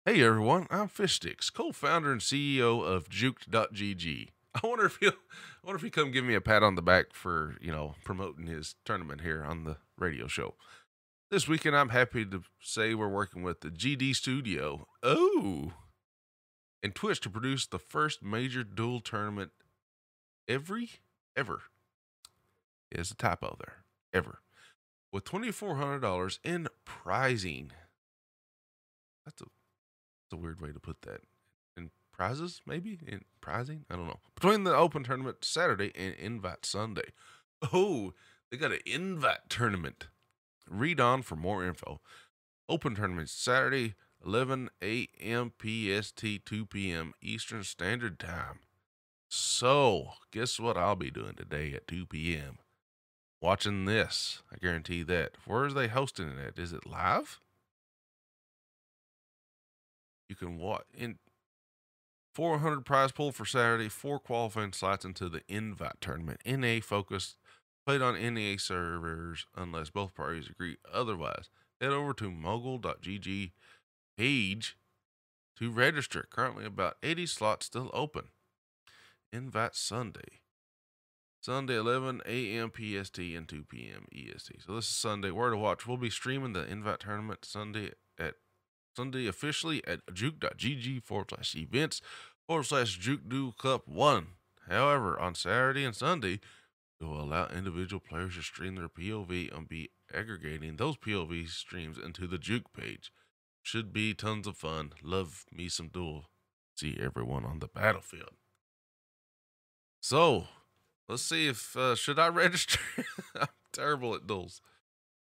Hey 0.04 0.22
everyone, 0.22 0.66
I'm 0.70 0.88
Fishsticks, 0.88 1.52
co-founder 1.52 2.12
and 2.12 2.20
CEO 2.20 2.82
of 2.82 3.08
Juked.gg. 3.08 4.28
I 4.62 4.66
wonder 4.66 4.86
if 4.86 4.96
he'll 5.00 5.10
I 5.10 5.66
wonder 5.66 5.76
if 5.76 5.82
he 5.82 5.90
come 5.90 6.10
give 6.10 6.24
me 6.24 6.34
a 6.34 6.40
pat 6.40 6.62
on 6.62 6.74
the 6.74 6.82
back 6.82 7.12
for, 7.12 7.56
you 7.60 7.70
know, 7.70 7.94
promoting 8.04 8.46
his 8.46 8.74
tournament 8.84 9.20
here 9.20 9.44
on 9.44 9.64
the 9.64 9.76
radio 9.96 10.26
show. 10.26 10.54
This 11.30 11.46
weekend 11.46 11.76
I'm 11.76 11.90
happy 11.90 12.24
to 12.24 12.42
say 12.60 12.94
we're 12.94 13.08
working 13.08 13.42
with 13.42 13.60
the 13.60 13.68
GD 13.68 14.16
Studio. 14.16 14.86
Oh. 15.02 15.72
And 16.82 16.94
Twitch 16.94 17.20
to 17.20 17.30
produce 17.30 17.66
the 17.66 17.78
first 17.78 18.22
major 18.22 18.64
duel 18.64 19.00
tournament 19.00 19.50
every 20.48 20.90
ever. 21.36 21.62
Is 22.90 23.10
a 23.10 23.14
typo 23.14 23.56
there. 23.58 23.84
Ever. 24.14 24.38
With 25.12 25.24
$2,400 25.24 26.38
in 26.42 26.68
prizing. 26.86 27.72
That's 29.26 29.42
a, 29.42 29.44
that's 29.44 30.32
a 30.32 30.36
weird 30.36 30.60
way 30.60 30.72
to 30.72 30.80
put 30.80 31.02
that 31.02 31.20
prizes, 32.18 32.60
maybe 32.66 32.98
in 33.06 33.24
prizing. 33.40 33.86
I 33.88 33.96
don't 33.96 34.08
know. 34.08 34.20
Between 34.34 34.64
the 34.64 34.74
open 34.74 35.04
tournament 35.04 35.44
Saturday 35.44 35.92
and 35.94 36.14
invite 36.16 36.66
Sunday. 36.66 37.12
Oh, 37.72 38.12
they 38.50 38.56
got 38.56 38.72
an 38.72 38.80
invite 38.84 39.48
tournament. 39.48 40.08
Read 40.68 41.00
on 41.00 41.22
for 41.22 41.36
more 41.36 41.64
info. 41.64 42.00
Open 42.68 42.94
tournament 42.94 43.30
Saturday, 43.30 43.94
11 44.24 44.68
a.m. 44.82 45.52
PST, 45.60 46.44
2 46.44 46.66
p.m. 46.66 47.14
Eastern 47.22 47.64
Standard 47.64 48.18
Time. 48.18 48.60
So, 49.28 50.10
guess 50.32 50.58
what 50.60 50.76
I'll 50.76 50.96
be 50.96 51.10
doing 51.10 51.34
today 51.34 51.72
at 51.74 51.86
2 51.86 52.06
p.m. 52.06 52.58
Watching 53.40 53.84
this. 53.84 54.42
I 54.52 54.56
guarantee 54.56 55.02
that. 55.04 55.32
Where 55.46 55.64
are 55.64 55.72
they 55.72 55.88
hosting 55.88 56.28
it 56.28 56.38
at? 56.38 56.58
Is 56.58 56.72
it 56.72 56.86
live? 56.86 57.40
You 60.28 60.36
can 60.36 60.58
watch 60.58 60.84
in 60.96 61.18
400 62.38 62.84
prize 62.86 63.10
pool 63.10 63.32
for 63.32 63.44
Saturday, 63.44 63.88
four 63.88 64.20
qualifying 64.20 64.72
slots 64.72 65.04
into 65.04 65.28
the 65.28 65.42
invite 65.48 66.00
tournament. 66.00 66.40
NA 66.46 66.78
focused, 66.80 67.36
played 67.84 68.00
on 68.00 68.14
NA 68.14 68.54
servers 68.58 69.44
unless 69.56 69.90
both 69.90 70.14
parties 70.14 70.48
agree 70.48 70.76
otherwise. 70.94 71.50
Head 71.80 71.90
over 71.90 72.12
to 72.14 72.30
mogul.gg 72.30 73.50
page 74.16 74.76
to 75.56 75.70
register. 75.72 76.28
Currently, 76.30 76.64
about 76.64 76.98
80 77.02 77.26
slots 77.26 77.66
still 77.66 77.90
open. 77.92 78.26
Invite 79.32 79.74
Sunday. 79.74 80.38
Sunday, 81.42 81.76
11 81.76 82.22
a.m. 82.24 82.70
PST 82.70 83.18
and 83.18 83.48
2 83.48 83.64
p.m. 83.64 84.06
EST. 84.14 84.62
So 84.64 84.76
this 84.76 84.88
is 84.88 84.94
Sunday. 84.94 85.32
Where 85.32 85.50
to 85.50 85.56
watch? 85.56 85.88
We'll 85.88 85.96
be 85.96 86.08
streaming 86.08 86.52
the 86.52 86.64
invite 86.70 87.00
tournament 87.00 87.44
Sunday 87.44 87.94
Sunday 88.98 89.28
officially 89.28 89.80
at 89.86 90.00
juke.gg 90.12 91.04
forward 91.04 91.30
slash 91.30 91.54
events 91.54 92.00
forward 92.48 92.64
slash 92.64 92.98
juke 92.98 93.28
duel 93.28 93.52
cup 93.52 93.86
one. 93.86 94.30
However, 94.68 95.16
on 95.20 95.36
Saturday 95.36 95.84
and 95.84 95.94
Sunday, 95.94 96.40
it 97.00 97.04
will 97.04 97.22
allow 97.22 97.46
individual 97.46 98.00
players 98.00 98.34
to 98.34 98.42
stream 98.42 98.74
their 98.74 98.88
POV 98.88 99.56
and 99.56 99.68
be 99.68 99.90
aggregating 100.12 100.76
those 100.76 100.96
POV 100.96 101.48
streams 101.48 101.96
into 101.96 102.26
the 102.26 102.38
juke 102.38 102.72
page. 102.72 103.12
Should 103.62 103.92
be 103.92 104.14
tons 104.14 104.48
of 104.48 104.56
fun. 104.56 104.90
Love 105.00 105.44
me 105.52 105.68
some 105.68 105.90
duel. 105.90 106.24
See 106.74 106.98
everyone 107.00 107.44
on 107.44 107.60
the 107.60 107.68
battlefield. 107.68 108.34
So, 110.00 110.48
let's 111.08 111.22
see 111.22 111.46
if 111.46 111.76
uh, 111.76 111.94
should 111.94 112.18
I 112.18 112.26
register? 112.44 112.80
I'm 113.40 113.46
terrible 113.72 114.16
at 114.16 114.26
duels. 114.26 114.60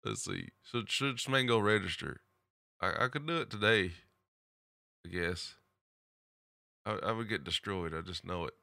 Let's 0.05 0.25
see. 0.25 0.49
Should 0.65 0.91
should 0.91 1.19
Smango 1.19 1.63
register? 1.63 2.23
I, 2.81 3.05
I 3.05 3.09
could 3.09 3.27
do 3.27 3.39
it 3.39 3.51
today, 3.51 3.93
I 5.07 5.09
guess. 5.09 5.55
I, 6.87 6.99
I 7.03 7.13
would 7.13 7.29
get 7.29 7.45
destroyed. 7.45 7.95
I 7.95 8.01
just 8.01 8.25
know 8.25 8.45
it. 8.45 8.55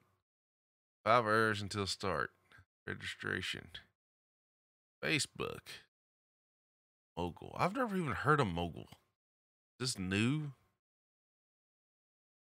Five 1.05 1.25
hours 1.25 1.61
until 1.61 1.85
start. 1.85 2.31
Registration. 2.87 3.69
Facebook. 5.03 5.59
Mogul. 7.15 7.55
I've 7.57 7.75
never 7.75 7.95
even 7.95 8.11
heard 8.11 8.39
of 8.39 8.47
Mogul. 8.47 8.87
Is 9.79 9.93
this 9.93 9.99
new? 9.99 10.51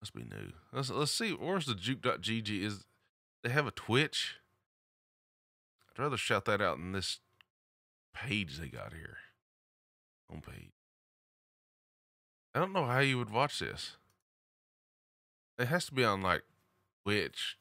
Must 0.02 0.14
be 0.14 0.24
new. 0.24 0.54
Let's 0.74 0.90
let's 0.90 1.12
see. 1.12 1.32
Where's 1.32 1.66
the 1.66 1.76
juke.gg? 1.76 2.64
Is 2.64 2.86
they 3.44 3.50
have 3.50 3.68
a 3.68 3.72
Twitch? 3.72 4.38
I'd 5.90 6.02
rather 6.02 6.18
shout 6.18 6.46
that 6.46 6.62
out 6.62 6.78
in 6.78 6.92
this 6.92 7.20
page 8.14 8.58
they 8.58 8.68
got 8.68 8.94
here. 8.94 9.18
Homepage. 10.32 10.72
I 12.54 12.60
don't 12.60 12.74
know 12.74 12.86
how 12.86 13.00
you 13.00 13.18
would 13.18 13.30
watch 13.30 13.60
this. 13.60 13.98
It 15.58 15.68
has 15.68 15.86
to 15.86 15.94
be 15.94 16.04
on 16.04 16.22
like 16.22 16.44
Twitch. 17.04 17.58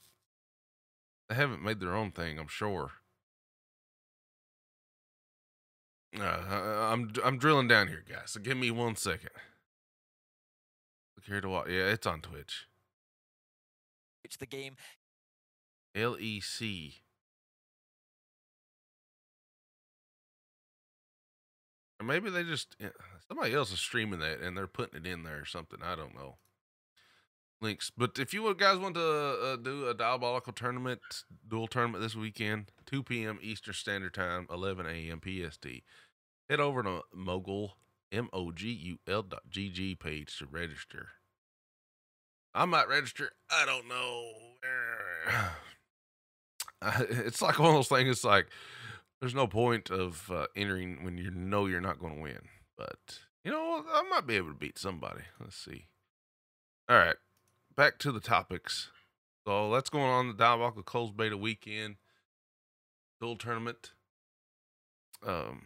They 1.28 1.34
haven't 1.36 1.62
made 1.62 1.80
their 1.80 1.94
own 1.94 2.10
thing, 2.10 2.38
I'm 2.38 2.48
sure. 2.48 2.92
Uh, 6.18 6.90
I'm 6.90 7.12
I'm 7.24 7.38
drilling 7.38 7.68
down 7.68 7.86
here, 7.86 8.02
guys. 8.08 8.32
So 8.32 8.40
give 8.40 8.56
me 8.56 8.72
one 8.72 8.96
second. 8.96 9.30
Look 11.16 11.26
here 11.26 11.40
to 11.40 11.48
watch. 11.48 11.68
Yeah, 11.68 11.86
it's 11.86 12.06
on 12.06 12.20
Twitch. 12.20 12.66
It's 14.24 14.36
the 14.36 14.46
game. 14.46 14.74
L 15.94 16.16
E 16.18 16.40
C. 16.40 16.96
maybe 22.10 22.28
they 22.28 22.42
just 22.42 22.74
eh, 22.80 22.88
somebody 23.28 23.54
else 23.54 23.72
is 23.72 23.78
streaming 23.78 24.18
that 24.18 24.40
and 24.40 24.56
they're 24.56 24.66
putting 24.66 25.00
it 25.00 25.06
in 25.06 25.22
there 25.22 25.38
or 25.40 25.44
something. 25.44 25.78
I 25.82 25.94
don't 25.94 26.14
know. 26.14 26.36
Links, 27.62 27.92
but 27.94 28.18
if 28.18 28.32
you 28.32 28.52
guys 28.54 28.78
want 28.78 28.94
to 28.94 29.02
uh, 29.02 29.56
do 29.56 29.86
a 29.86 29.94
diabotical 29.94 30.54
tournament, 30.54 31.00
duel 31.46 31.66
tournament 31.66 32.02
this 32.02 32.16
weekend, 32.16 32.72
2 32.86 33.02
p.m. 33.02 33.38
Eastern 33.42 33.74
Standard 33.74 34.14
Time, 34.14 34.46
11 34.50 34.86
a.m. 34.86 35.20
PST, 35.22 35.66
head 36.48 36.58
over 36.58 36.82
to 36.82 37.02
Mogul 37.14 37.76
M 38.10 38.30
O 38.32 38.50
G 38.50 38.70
U 38.70 38.98
L 39.06 39.22
dot 39.22 39.42
GG 39.50 40.00
page 40.00 40.36
to 40.38 40.46
register. 40.46 41.08
I 42.54 42.64
might 42.64 42.88
register. 42.88 43.30
I 43.50 43.64
don't 43.66 43.88
know. 43.88 44.32
It's 46.82 47.42
like 47.42 47.58
one 47.58 47.68
of 47.68 47.74
those 47.74 47.88
things. 47.88 48.08
It's 48.08 48.24
like 48.24 48.46
there's 49.20 49.34
no 49.34 49.46
point 49.46 49.90
of 49.90 50.30
uh, 50.30 50.46
entering 50.56 51.04
when 51.04 51.18
you 51.18 51.30
know 51.30 51.66
you're 51.66 51.80
not 51.80 52.00
going 52.00 52.16
to 52.16 52.22
win. 52.22 52.40
But 52.76 53.20
you 53.44 53.50
know, 53.50 53.84
I 53.92 54.02
might 54.10 54.26
be 54.26 54.36
able 54.36 54.48
to 54.48 54.54
beat 54.54 54.78
somebody. 54.78 55.22
Let's 55.38 55.56
see. 55.56 55.86
All 56.88 56.96
right, 56.96 57.16
back 57.76 57.98
to 57.98 58.12
the 58.12 58.20
topics. 58.20 58.90
So 59.46 59.70
that's 59.72 59.90
going 59.90 60.04
on 60.04 60.28
the 60.28 60.34
Diabotical 60.34 60.84
Closed 60.84 61.16
Beta 61.16 61.36
weekend 61.36 61.96
duel 63.20 63.36
tournament. 63.36 63.92
Um, 65.26 65.62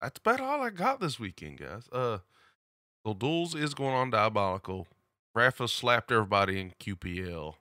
that's 0.00 0.18
about 0.18 0.40
all 0.40 0.62
I 0.62 0.70
got 0.70 1.00
this 1.00 1.18
weekend, 1.18 1.58
guys. 1.58 1.88
Uh, 1.92 2.18
so 3.04 3.14
duels 3.14 3.54
is 3.54 3.74
going 3.74 3.94
on 3.94 4.10
Diabotical. 4.10 4.86
Rapha 5.36 5.68
slapped 5.68 6.10
everybody 6.12 6.60
in 6.60 6.72
QPL. 6.80 7.54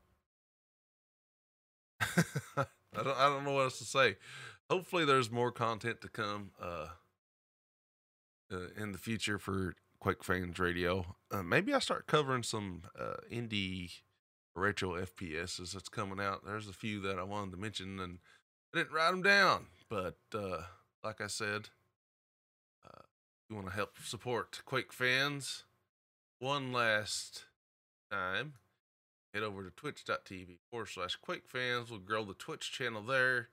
I 2.98 3.04
don't 3.04 3.18
I 3.18 3.30
don't 3.30 3.44
know 3.44 3.54
what 3.54 3.64
else 3.64 3.80
to 3.80 3.86
say. 3.86 4.18
Hopefully 4.70 5.06
there's 5.06 5.32
more 5.32 5.52
content 5.52 6.02
to 6.02 6.10
come. 6.10 6.52
Uh 6.62 6.88
uh, 8.52 8.70
in 8.78 8.92
the 8.92 8.98
future 8.98 9.38
for 9.38 9.76
Quake 10.00 10.24
Fans 10.24 10.60
Radio. 10.60 11.16
Uh, 11.32 11.44
maybe 11.44 11.74
I 11.74 11.80
start 11.80 12.08
covering 12.08 12.44
some 12.44 12.84
uh, 13.00 13.18
indie 13.32 13.92
retro 14.56 14.94
FPSs 14.94 15.74
that's 15.74 15.90
coming 15.90 16.20
out. 16.20 16.46
There's 16.46 16.68
a 16.68 16.74
few 16.74 17.00
that 17.02 17.20
I 17.20 17.24
wanted 17.24 17.52
to 17.52 17.58
mention 17.58 18.00
and 18.00 18.20
I 18.74 18.80
didn't 18.80 18.94
write 18.94 19.12
them 19.12 19.22
down, 19.22 19.68
but 19.90 20.18
uh, 20.34 20.64
like 21.04 21.22
I 21.22 21.28
said, 21.28 21.70
uh, 22.86 23.04
you 23.50 23.56
want 23.56 23.68
to 23.68 23.74
help 23.74 23.98
support 24.04 24.62
Quake 24.66 24.94
fans 24.94 25.64
one 26.40 26.72
last 26.72 27.46
time. 28.12 28.54
Head 29.34 29.44
over 29.44 29.64
to 29.64 29.70
twitch.tv 29.70 30.58
forward 30.70 30.88
slash 30.88 31.16
Quake 31.16 31.48
fans. 31.48 31.92
We'll 31.92 32.00
grow 32.00 32.26
the 32.26 32.34
Twitch 32.34 32.72
channel 32.72 33.04
there. 33.04 33.50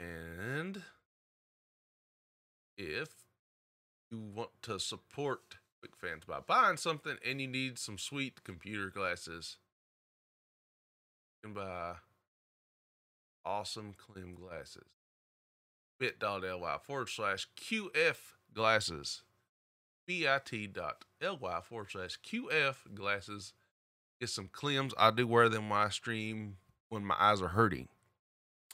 And 0.00 0.82
if 2.76 3.08
you 4.10 4.18
want 4.18 4.50
to 4.62 4.80
support 4.80 5.56
Quake 5.80 5.96
fans 5.96 6.24
by 6.26 6.40
buying 6.40 6.76
something 6.76 7.16
and 7.24 7.40
you 7.40 7.46
need 7.46 7.78
some 7.78 7.98
sweet 7.98 8.42
computer 8.42 8.90
glasses, 8.90 9.58
you 11.42 11.48
can 11.48 11.54
buy 11.54 11.94
awesome 13.44 13.94
Klim 13.96 14.34
glasses. 14.34 14.88
bit.ly 16.00 16.78
forward 16.82 17.08
slash 17.08 17.46
QF 17.56 18.16
glasses. 18.52 19.22
bit.ly 20.06 21.60
forward 21.62 21.90
slash 21.90 22.18
QF 22.20 22.74
glasses. 22.94 23.52
Get 24.20 24.30
some 24.30 24.48
Klims. 24.48 24.92
I 24.98 25.10
do 25.10 25.26
wear 25.26 25.48
them 25.48 25.68
when 25.68 25.78
I 25.78 25.88
stream 25.90 26.56
when 26.88 27.04
my 27.04 27.16
eyes 27.18 27.42
are 27.42 27.48
hurting. 27.48 27.88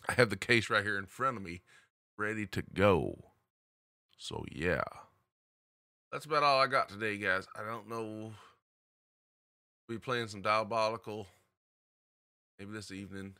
I 0.08 0.12
have 0.12 0.30
the 0.30 0.36
case 0.36 0.70
right 0.70 0.84
here 0.84 0.98
in 0.98 1.06
front 1.06 1.36
of 1.36 1.42
me, 1.42 1.62
ready 2.16 2.46
to 2.46 2.62
go. 2.74 3.32
So 4.16 4.44
yeah. 4.50 4.84
That's 6.12 6.26
about 6.26 6.42
all 6.42 6.60
I 6.60 6.66
got 6.66 6.88
today, 6.88 7.16
guys. 7.16 7.46
I 7.56 7.64
don't 7.64 7.88
know. 7.88 8.32
We'll 9.88 9.98
be 9.98 9.98
playing 9.98 10.28
some 10.28 10.42
diabotical 10.42 11.26
maybe 12.58 12.72
this 12.72 12.92
evening. 12.92 13.34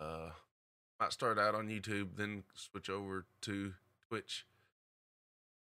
Uh 0.00 0.30
might 1.00 1.12
start 1.12 1.38
out 1.38 1.54
on 1.54 1.68
YouTube, 1.68 2.10
then 2.16 2.44
switch 2.54 2.88
over 2.88 3.26
to 3.42 3.74
Twitch. 4.08 4.46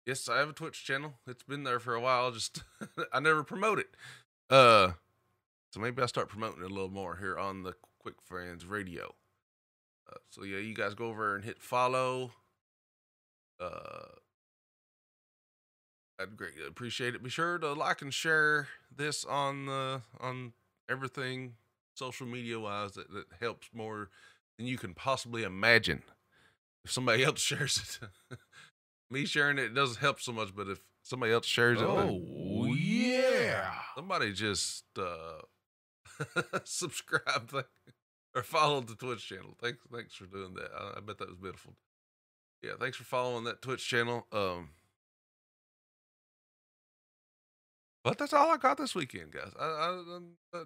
Yes, 0.05 0.29
I 0.29 0.37
have 0.37 0.49
a 0.49 0.53
Twitch 0.53 0.83
channel. 0.83 1.15
It's 1.25 1.41
been 1.43 1.63
there 1.63 1.79
for 1.79 1.95
a 1.95 2.01
while. 2.01 2.31
Just 2.31 2.63
I 3.13 3.19
never 3.19 3.43
promote 3.43 3.79
it. 3.79 3.95
Uh 4.49 4.91
so 5.75 5.81
maybe 5.81 6.01
I'll 6.01 6.07
start 6.07 6.29
promoting 6.29 6.63
it 6.63 6.71
a 6.71 6.73
little 6.73 6.89
more 6.89 7.17
here 7.17 7.37
on 7.37 7.63
the 7.63 7.73
Quick 7.99 8.15
Friends 8.23 8.65
Radio. 8.65 9.13
Uh, 10.09 10.15
so 10.29 10.43
yeah, 10.45 10.59
you 10.59 10.73
guys 10.73 10.93
go 10.93 11.07
over 11.07 11.35
and 11.35 11.43
hit 11.43 11.61
follow. 11.61 12.31
Uh, 13.59 14.05
I'd 16.17 16.37
greatly 16.37 16.65
appreciate 16.65 17.13
it. 17.13 17.21
Be 17.21 17.29
sure 17.29 17.57
to 17.57 17.73
like 17.73 18.01
and 18.01 18.13
share 18.13 18.69
this 18.95 19.25
on 19.25 19.65
the 19.65 20.01
on 20.21 20.53
everything 20.89 21.55
social 21.93 22.25
media 22.25 22.57
wise. 22.57 22.93
That, 22.93 23.11
that 23.11 23.25
helps 23.41 23.67
more 23.73 24.09
than 24.57 24.67
you 24.67 24.77
can 24.77 24.93
possibly 24.93 25.43
imagine. 25.43 26.03
If 26.85 26.91
somebody 26.93 27.21
else 27.25 27.41
shares 27.41 27.99
it, 28.31 28.37
me 29.11 29.25
sharing 29.25 29.57
it 29.57 29.73
doesn't 29.73 29.99
help 29.99 30.21
so 30.21 30.31
much. 30.31 30.55
But 30.55 30.69
if 30.69 30.79
somebody 31.03 31.33
else 31.33 31.47
shares 31.47 31.81
it, 31.81 31.85
Oh, 31.85 32.63
yeah. 32.73 33.73
somebody 33.93 34.31
just 34.31 34.85
uh 34.97 35.41
subscribe 36.63 37.51
th- 37.51 37.65
or 38.35 38.43
follow 38.43 38.81
the 38.81 38.95
Twitch 38.95 39.27
channel. 39.27 39.55
Thanks, 39.61 39.79
thanks 39.91 40.15
for 40.15 40.25
doing 40.25 40.53
that. 40.55 40.69
I, 40.77 40.97
I 40.97 40.99
bet 41.01 41.17
that 41.19 41.29
was 41.29 41.37
beautiful. 41.37 41.73
Yeah, 42.61 42.73
thanks 42.79 42.97
for 42.97 43.03
following 43.03 43.43
that 43.45 43.61
Twitch 43.61 43.87
channel. 43.87 44.25
Um, 44.31 44.69
but 48.03 48.17
that's 48.17 48.33
all 48.33 48.51
I 48.51 48.57
got 48.57 48.77
this 48.77 48.95
weekend, 48.95 49.31
guys. 49.31 49.51
I, 49.59 50.01
I'm 50.15 50.37
uh, 50.53 50.63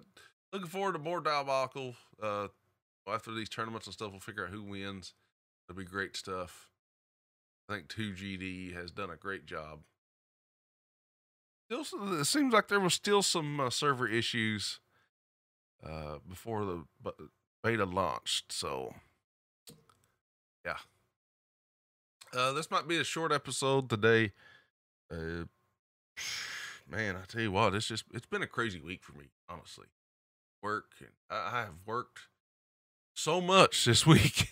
looking 0.52 0.68
forward 0.68 0.92
to 0.92 0.98
more 0.98 1.22
diabotical. 1.22 1.94
Uh, 2.22 2.48
after 3.08 3.32
these 3.32 3.48
tournaments 3.48 3.86
and 3.86 3.94
stuff, 3.94 4.10
we'll 4.10 4.20
figure 4.20 4.44
out 4.44 4.50
who 4.50 4.62
wins. 4.62 5.14
It'll 5.68 5.78
be 5.78 5.84
great 5.84 6.16
stuff. 6.16 6.68
I 7.68 7.74
think 7.74 7.88
2GD 7.88 8.74
has 8.74 8.90
done 8.90 9.10
a 9.10 9.16
great 9.16 9.46
job. 9.46 9.80
Still, 11.70 12.20
it 12.20 12.24
seems 12.24 12.52
like 12.52 12.68
there 12.68 12.80
was 12.80 12.94
still 12.94 13.22
some 13.22 13.60
uh, 13.60 13.70
server 13.70 14.08
issues 14.08 14.80
uh, 15.84 16.16
before 16.28 16.64
the 16.64 17.12
beta 17.62 17.84
launched. 17.84 18.52
So, 18.52 18.94
yeah. 20.64 20.76
Uh, 22.32 22.52
this 22.52 22.70
might 22.70 22.86
be 22.86 22.98
a 22.98 23.04
short 23.04 23.32
episode 23.32 23.90
today. 23.90 24.32
Uh, 25.10 25.44
man, 26.88 27.16
I 27.16 27.24
tell 27.26 27.42
you 27.42 27.52
what, 27.52 27.74
it's 27.74 27.86
just 27.86 28.04
it's 28.12 28.26
been 28.26 28.42
a 28.42 28.46
crazy 28.46 28.80
week 28.80 29.02
for 29.02 29.12
me, 29.12 29.26
honestly. 29.48 29.86
Work, 30.62 30.92
and 31.00 31.08
I, 31.30 31.62
have 31.62 31.86
worked 31.86 32.28
so 33.14 33.40
much 33.40 33.84
this 33.86 34.06
week. 34.06 34.50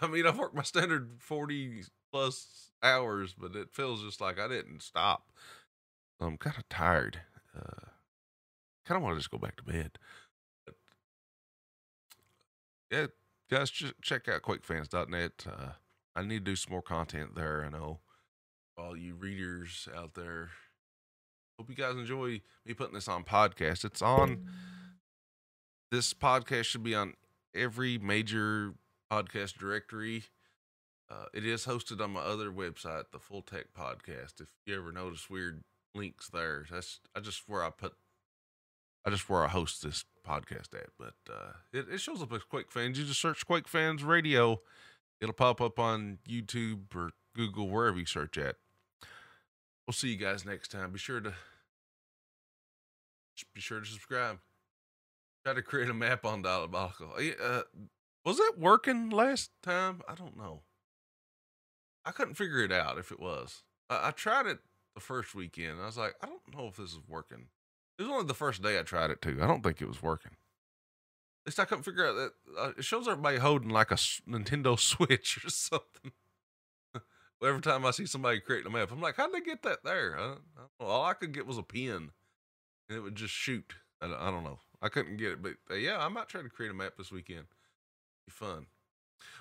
I 0.00 0.06
mean, 0.06 0.26
I've 0.26 0.38
worked 0.38 0.54
my 0.54 0.62
standard 0.62 1.16
forty 1.18 1.82
plus 2.12 2.70
hours, 2.82 3.34
but 3.36 3.56
it 3.56 3.68
feels 3.72 4.02
just 4.02 4.20
like 4.20 4.38
I 4.38 4.48
didn't 4.48 4.82
stop. 4.82 5.32
I'm 6.20 6.38
kind 6.38 6.56
of 6.56 6.68
tired. 6.68 7.20
Uh, 7.56 7.88
kind 8.86 8.96
of 8.96 9.02
want 9.02 9.14
to 9.14 9.20
just 9.20 9.30
go 9.30 9.38
back 9.38 9.56
to 9.56 9.62
bed. 9.62 9.98
But 10.64 10.74
yeah, 12.90 13.06
guys, 13.50 13.70
ch- 13.70 13.94
check 14.02 14.28
out 14.28 14.42
QuakeFans.net. 14.42 15.46
Uh, 15.46 15.68
I 16.14 16.22
need 16.22 16.44
to 16.44 16.50
do 16.52 16.56
some 16.56 16.72
more 16.72 16.82
content 16.82 17.34
there. 17.34 17.64
I 17.64 17.68
know 17.68 18.00
all 18.78 18.96
you 18.96 19.14
readers 19.14 19.88
out 19.94 20.14
there. 20.14 20.50
Hope 21.58 21.70
you 21.70 21.74
guys 21.74 21.96
enjoy 21.96 22.40
me 22.66 22.74
putting 22.74 22.94
this 22.94 23.08
on 23.08 23.24
podcast. 23.24 23.84
It's 23.84 24.02
on. 24.02 24.46
This 25.90 26.12
podcast 26.12 26.64
should 26.64 26.82
be 26.82 26.94
on 26.94 27.14
every 27.54 27.96
major 27.98 28.74
podcast 29.10 29.54
directory. 29.54 30.24
Uh, 31.10 31.26
it 31.32 31.46
is 31.46 31.64
hosted 31.64 32.00
on 32.00 32.10
my 32.10 32.20
other 32.20 32.50
website, 32.50 33.04
the 33.12 33.18
Full 33.18 33.40
Tech 33.42 33.66
Podcast. 33.78 34.40
If 34.40 34.48
you 34.66 34.76
ever 34.76 34.90
notice 34.90 35.30
weird 35.30 35.62
links 35.94 36.28
there, 36.28 36.66
that's 36.70 37.00
I 37.14 37.20
just 37.20 37.44
where 37.46 37.62
I 37.62 37.70
put 37.70 37.94
I 39.06 39.10
just 39.10 39.30
where 39.30 39.44
I 39.44 39.48
host 39.48 39.82
this 39.82 40.04
podcast 40.26 40.74
at. 40.74 40.88
But 40.98 41.14
uh, 41.30 41.52
it, 41.72 41.86
it 41.90 42.00
shows 42.00 42.20
up 42.20 42.32
as 42.32 42.42
Quake 42.42 42.72
Fans. 42.72 42.98
You 42.98 43.04
just 43.04 43.20
search 43.20 43.46
Quake 43.46 43.68
Fans 43.68 44.02
Radio. 44.02 44.60
It'll 45.20 45.32
pop 45.32 45.60
up 45.60 45.78
on 45.78 46.18
YouTube 46.28 46.94
or 46.94 47.12
Google, 47.34 47.68
wherever 47.68 47.98
you 47.98 48.06
search 48.06 48.36
at. 48.36 48.56
We'll 49.86 49.94
see 49.94 50.08
you 50.08 50.16
guys 50.16 50.44
next 50.44 50.72
time. 50.72 50.90
Be 50.90 50.98
sure 50.98 51.20
to 51.20 51.32
be 53.54 53.60
sure 53.60 53.80
to 53.80 53.86
subscribe. 53.86 54.38
Try 55.44 55.54
to 55.54 55.62
create 55.62 55.88
a 55.88 55.94
map 55.94 56.24
on 56.24 56.42
Diabotical. 56.42 57.36
Uh, 57.40 57.62
was 58.24 58.38
that 58.38 58.54
working 58.58 59.10
last 59.10 59.50
time? 59.62 60.00
I 60.08 60.14
don't 60.16 60.36
know. 60.36 60.62
I 62.04 62.10
couldn't 62.10 62.34
figure 62.34 62.64
it 62.64 62.72
out 62.72 62.98
if 62.98 63.12
it 63.12 63.20
was. 63.20 63.62
I, 63.88 64.08
I 64.08 64.10
tried 64.10 64.46
it 64.46 64.58
the 64.94 65.00
first 65.00 65.34
weekend. 65.36 65.80
I 65.80 65.86
was 65.86 65.96
like, 65.96 66.16
I 66.20 66.26
don't 66.26 66.56
know 66.56 66.66
if 66.66 66.76
this 66.76 66.90
is 66.90 67.00
working. 67.06 67.46
It 67.98 68.02
was 68.02 68.10
only 68.10 68.26
the 68.26 68.34
first 68.34 68.62
day 68.62 68.78
I 68.78 68.82
tried 68.82 69.10
it 69.10 69.22
too. 69.22 69.38
I 69.42 69.46
don't 69.46 69.62
think 69.62 69.80
it 69.80 69.88
was 69.88 70.02
working. 70.02 70.32
At 70.32 71.50
least 71.50 71.60
I 71.60 71.64
couldn't 71.64 71.84
figure 71.84 72.06
out 72.06 72.14
that. 72.14 72.32
Uh, 72.58 72.72
it 72.76 72.84
shows 72.84 73.06
everybody 73.08 73.38
holding 73.38 73.68
like 73.70 73.90
a 73.90 73.94
s- 73.94 74.20
Nintendo 74.28 74.78
Switch 74.78 75.44
or 75.44 75.48
something. 75.50 76.12
Every 77.42 77.60
time 77.60 77.86
I 77.86 77.90
see 77.92 78.06
somebody 78.06 78.40
creating 78.40 78.66
a 78.66 78.70
map, 78.76 78.90
I'm 78.90 79.00
like, 79.00 79.16
how'd 79.16 79.32
they 79.32 79.40
get 79.40 79.62
that 79.62 79.84
there? 79.84 80.16
I, 80.18 80.20
don't- 80.22 80.40
I 80.56 80.60
don't. 80.80 80.88
All 80.90 81.04
I 81.04 81.14
could 81.14 81.32
get 81.32 81.46
was 81.46 81.58
a 81.58 81.62
pin, 81.62 82.10
and 82.88 82.98
it 82.98 83.00
would 83.00 83.14
just 83.14 83.32
shoot. 83.34 83.74
I, 84.02 84.08
don't- 84.08 84.20
I 84.20 84.30
don't 84.30 84.44
know. 84.44 84.58
I 84.82 84.88
couldn't 84.88 85.16
get 85.16 85.32
it, 85.32 85.42
but 85.42 85.52
uh, 85.70 85.74
yeah, 85.74 85.98
I 85.98 86.08
might 86.08 86.28
try 86.28 86.42
to 86.42 86.48
create 86.50 86.70
a 86.70 86.74
map 86.74 86.94
this 86.98 87.10
weekend. 87.12 87.46
Be 88.26 88.32
fun. 88.32 88.66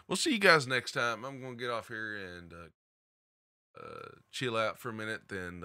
We'll 0.08 0.16
see 0.16 0.32
you 0.32 0.40
guys 0.40 0.68
next 0.68 0.92
time. 0.94 1.26
I'm 1.26 1.42
gonna 1.42 1.56
get 1.56 1.70
off 1.72 1.88
here 1.90 2.16
and 2.16 2.54
uh, 2.54 3.82
uh, 3.84 4.10
chill 4.32 4.56
out 4.56 4.78
for 4.80 4.90
a 4.90 4.94
minute. 4.94 5.24
Then 5.28 5.64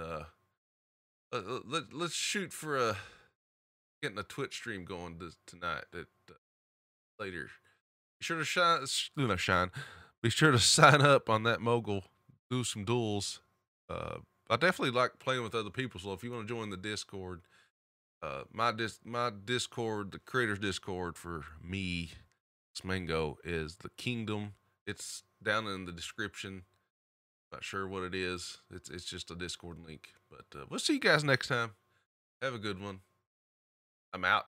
uh, 1.32 1.40
let, 1.46 1.68
let, 1.68 1.92
let's 1.92 2.14
shoot 2.14 2.52
for 2.52 2.76
a 2.76 2.96
getting 4.02 4.18
a 4.18 4.22
Twitch 4.22 4.54
stream 4.54 4.84
going 4.84 5.20
tonight. 5.46 5.84
At, 5.92 6.06
uh, 6.28 6.34
later. 7.20 7.50
Be 8.18 8.24
sure 8.24 8.38
to 8.38 8.44
shine. 8.44 8.86
No, 9.16 9.36
shine. 9.36 9.70
Be 10.22 10.30
sure 10.30 10.50
to 10.50 10.58
sign 10.58 11.02
up 11.02 11.28
on 11.28 11.42
that 11.44 11.60
mogul. 11.60 12.04
Do 12.50 12.64
some 12.64 12.84
duels. 12.84 13.40
Uh, 13.88 14.18
I 14.48 14.56
definitely 14.56 14.98
like 14.98 15.18
playing 15.18 15.42
with 15.42 15.54
other 15.54 15.70
people. 15.70 16.00
So 16.00 16.12
if 16.12 16.24
you 16.24 16.32
want 16.32 16.48
to 16.48 16.54
join 16.54 16.70
the 16.70 16.76
Discord, 16.76 17.42
uh, 18.22 18.42
my 18.52 18.72
dis 18.72 18.98
my 19.04 19.30
Discord, 19.44 20.12
the 20.12 20.18
creators 20.18 20.58
Discord 20.58 21.16
for 21.16 21.44
me, 21.62 22.10
Smango, 22.76 23.36
is 23.44 23.76
the 23.76 23.90
Kingdom. 23.90 24.54
It's 24.86 25.22
down 25.42 25.66
in 25.66 25.84
the 25.84 25.92
description. 25.92 26.62
Not 27.52 27.64
sure 27.64 27.88
what 27.88 28.04
it 28.04 28.14
is. 28.14 28.58
It's 28.72 28.88
it's 28.88 29.04
just 29.04 29.30
a 29.30 29.34
Discord 29.34 29.78
link. 29.84 30.10
But 30.30 30.58
uh, 30.58 30.64
we'll 30.70 30.78
see 30.78 30.94
you 30.94 31.00
guys 31.00 31.24
next 31.24 31.48
time. 31.48 31.72
Have 32.42 32.54
a 32.54 32.58
good 32.58 32.80
one. 32.80 33.00
I'm 34.12 34.24
out. 34.24 34.46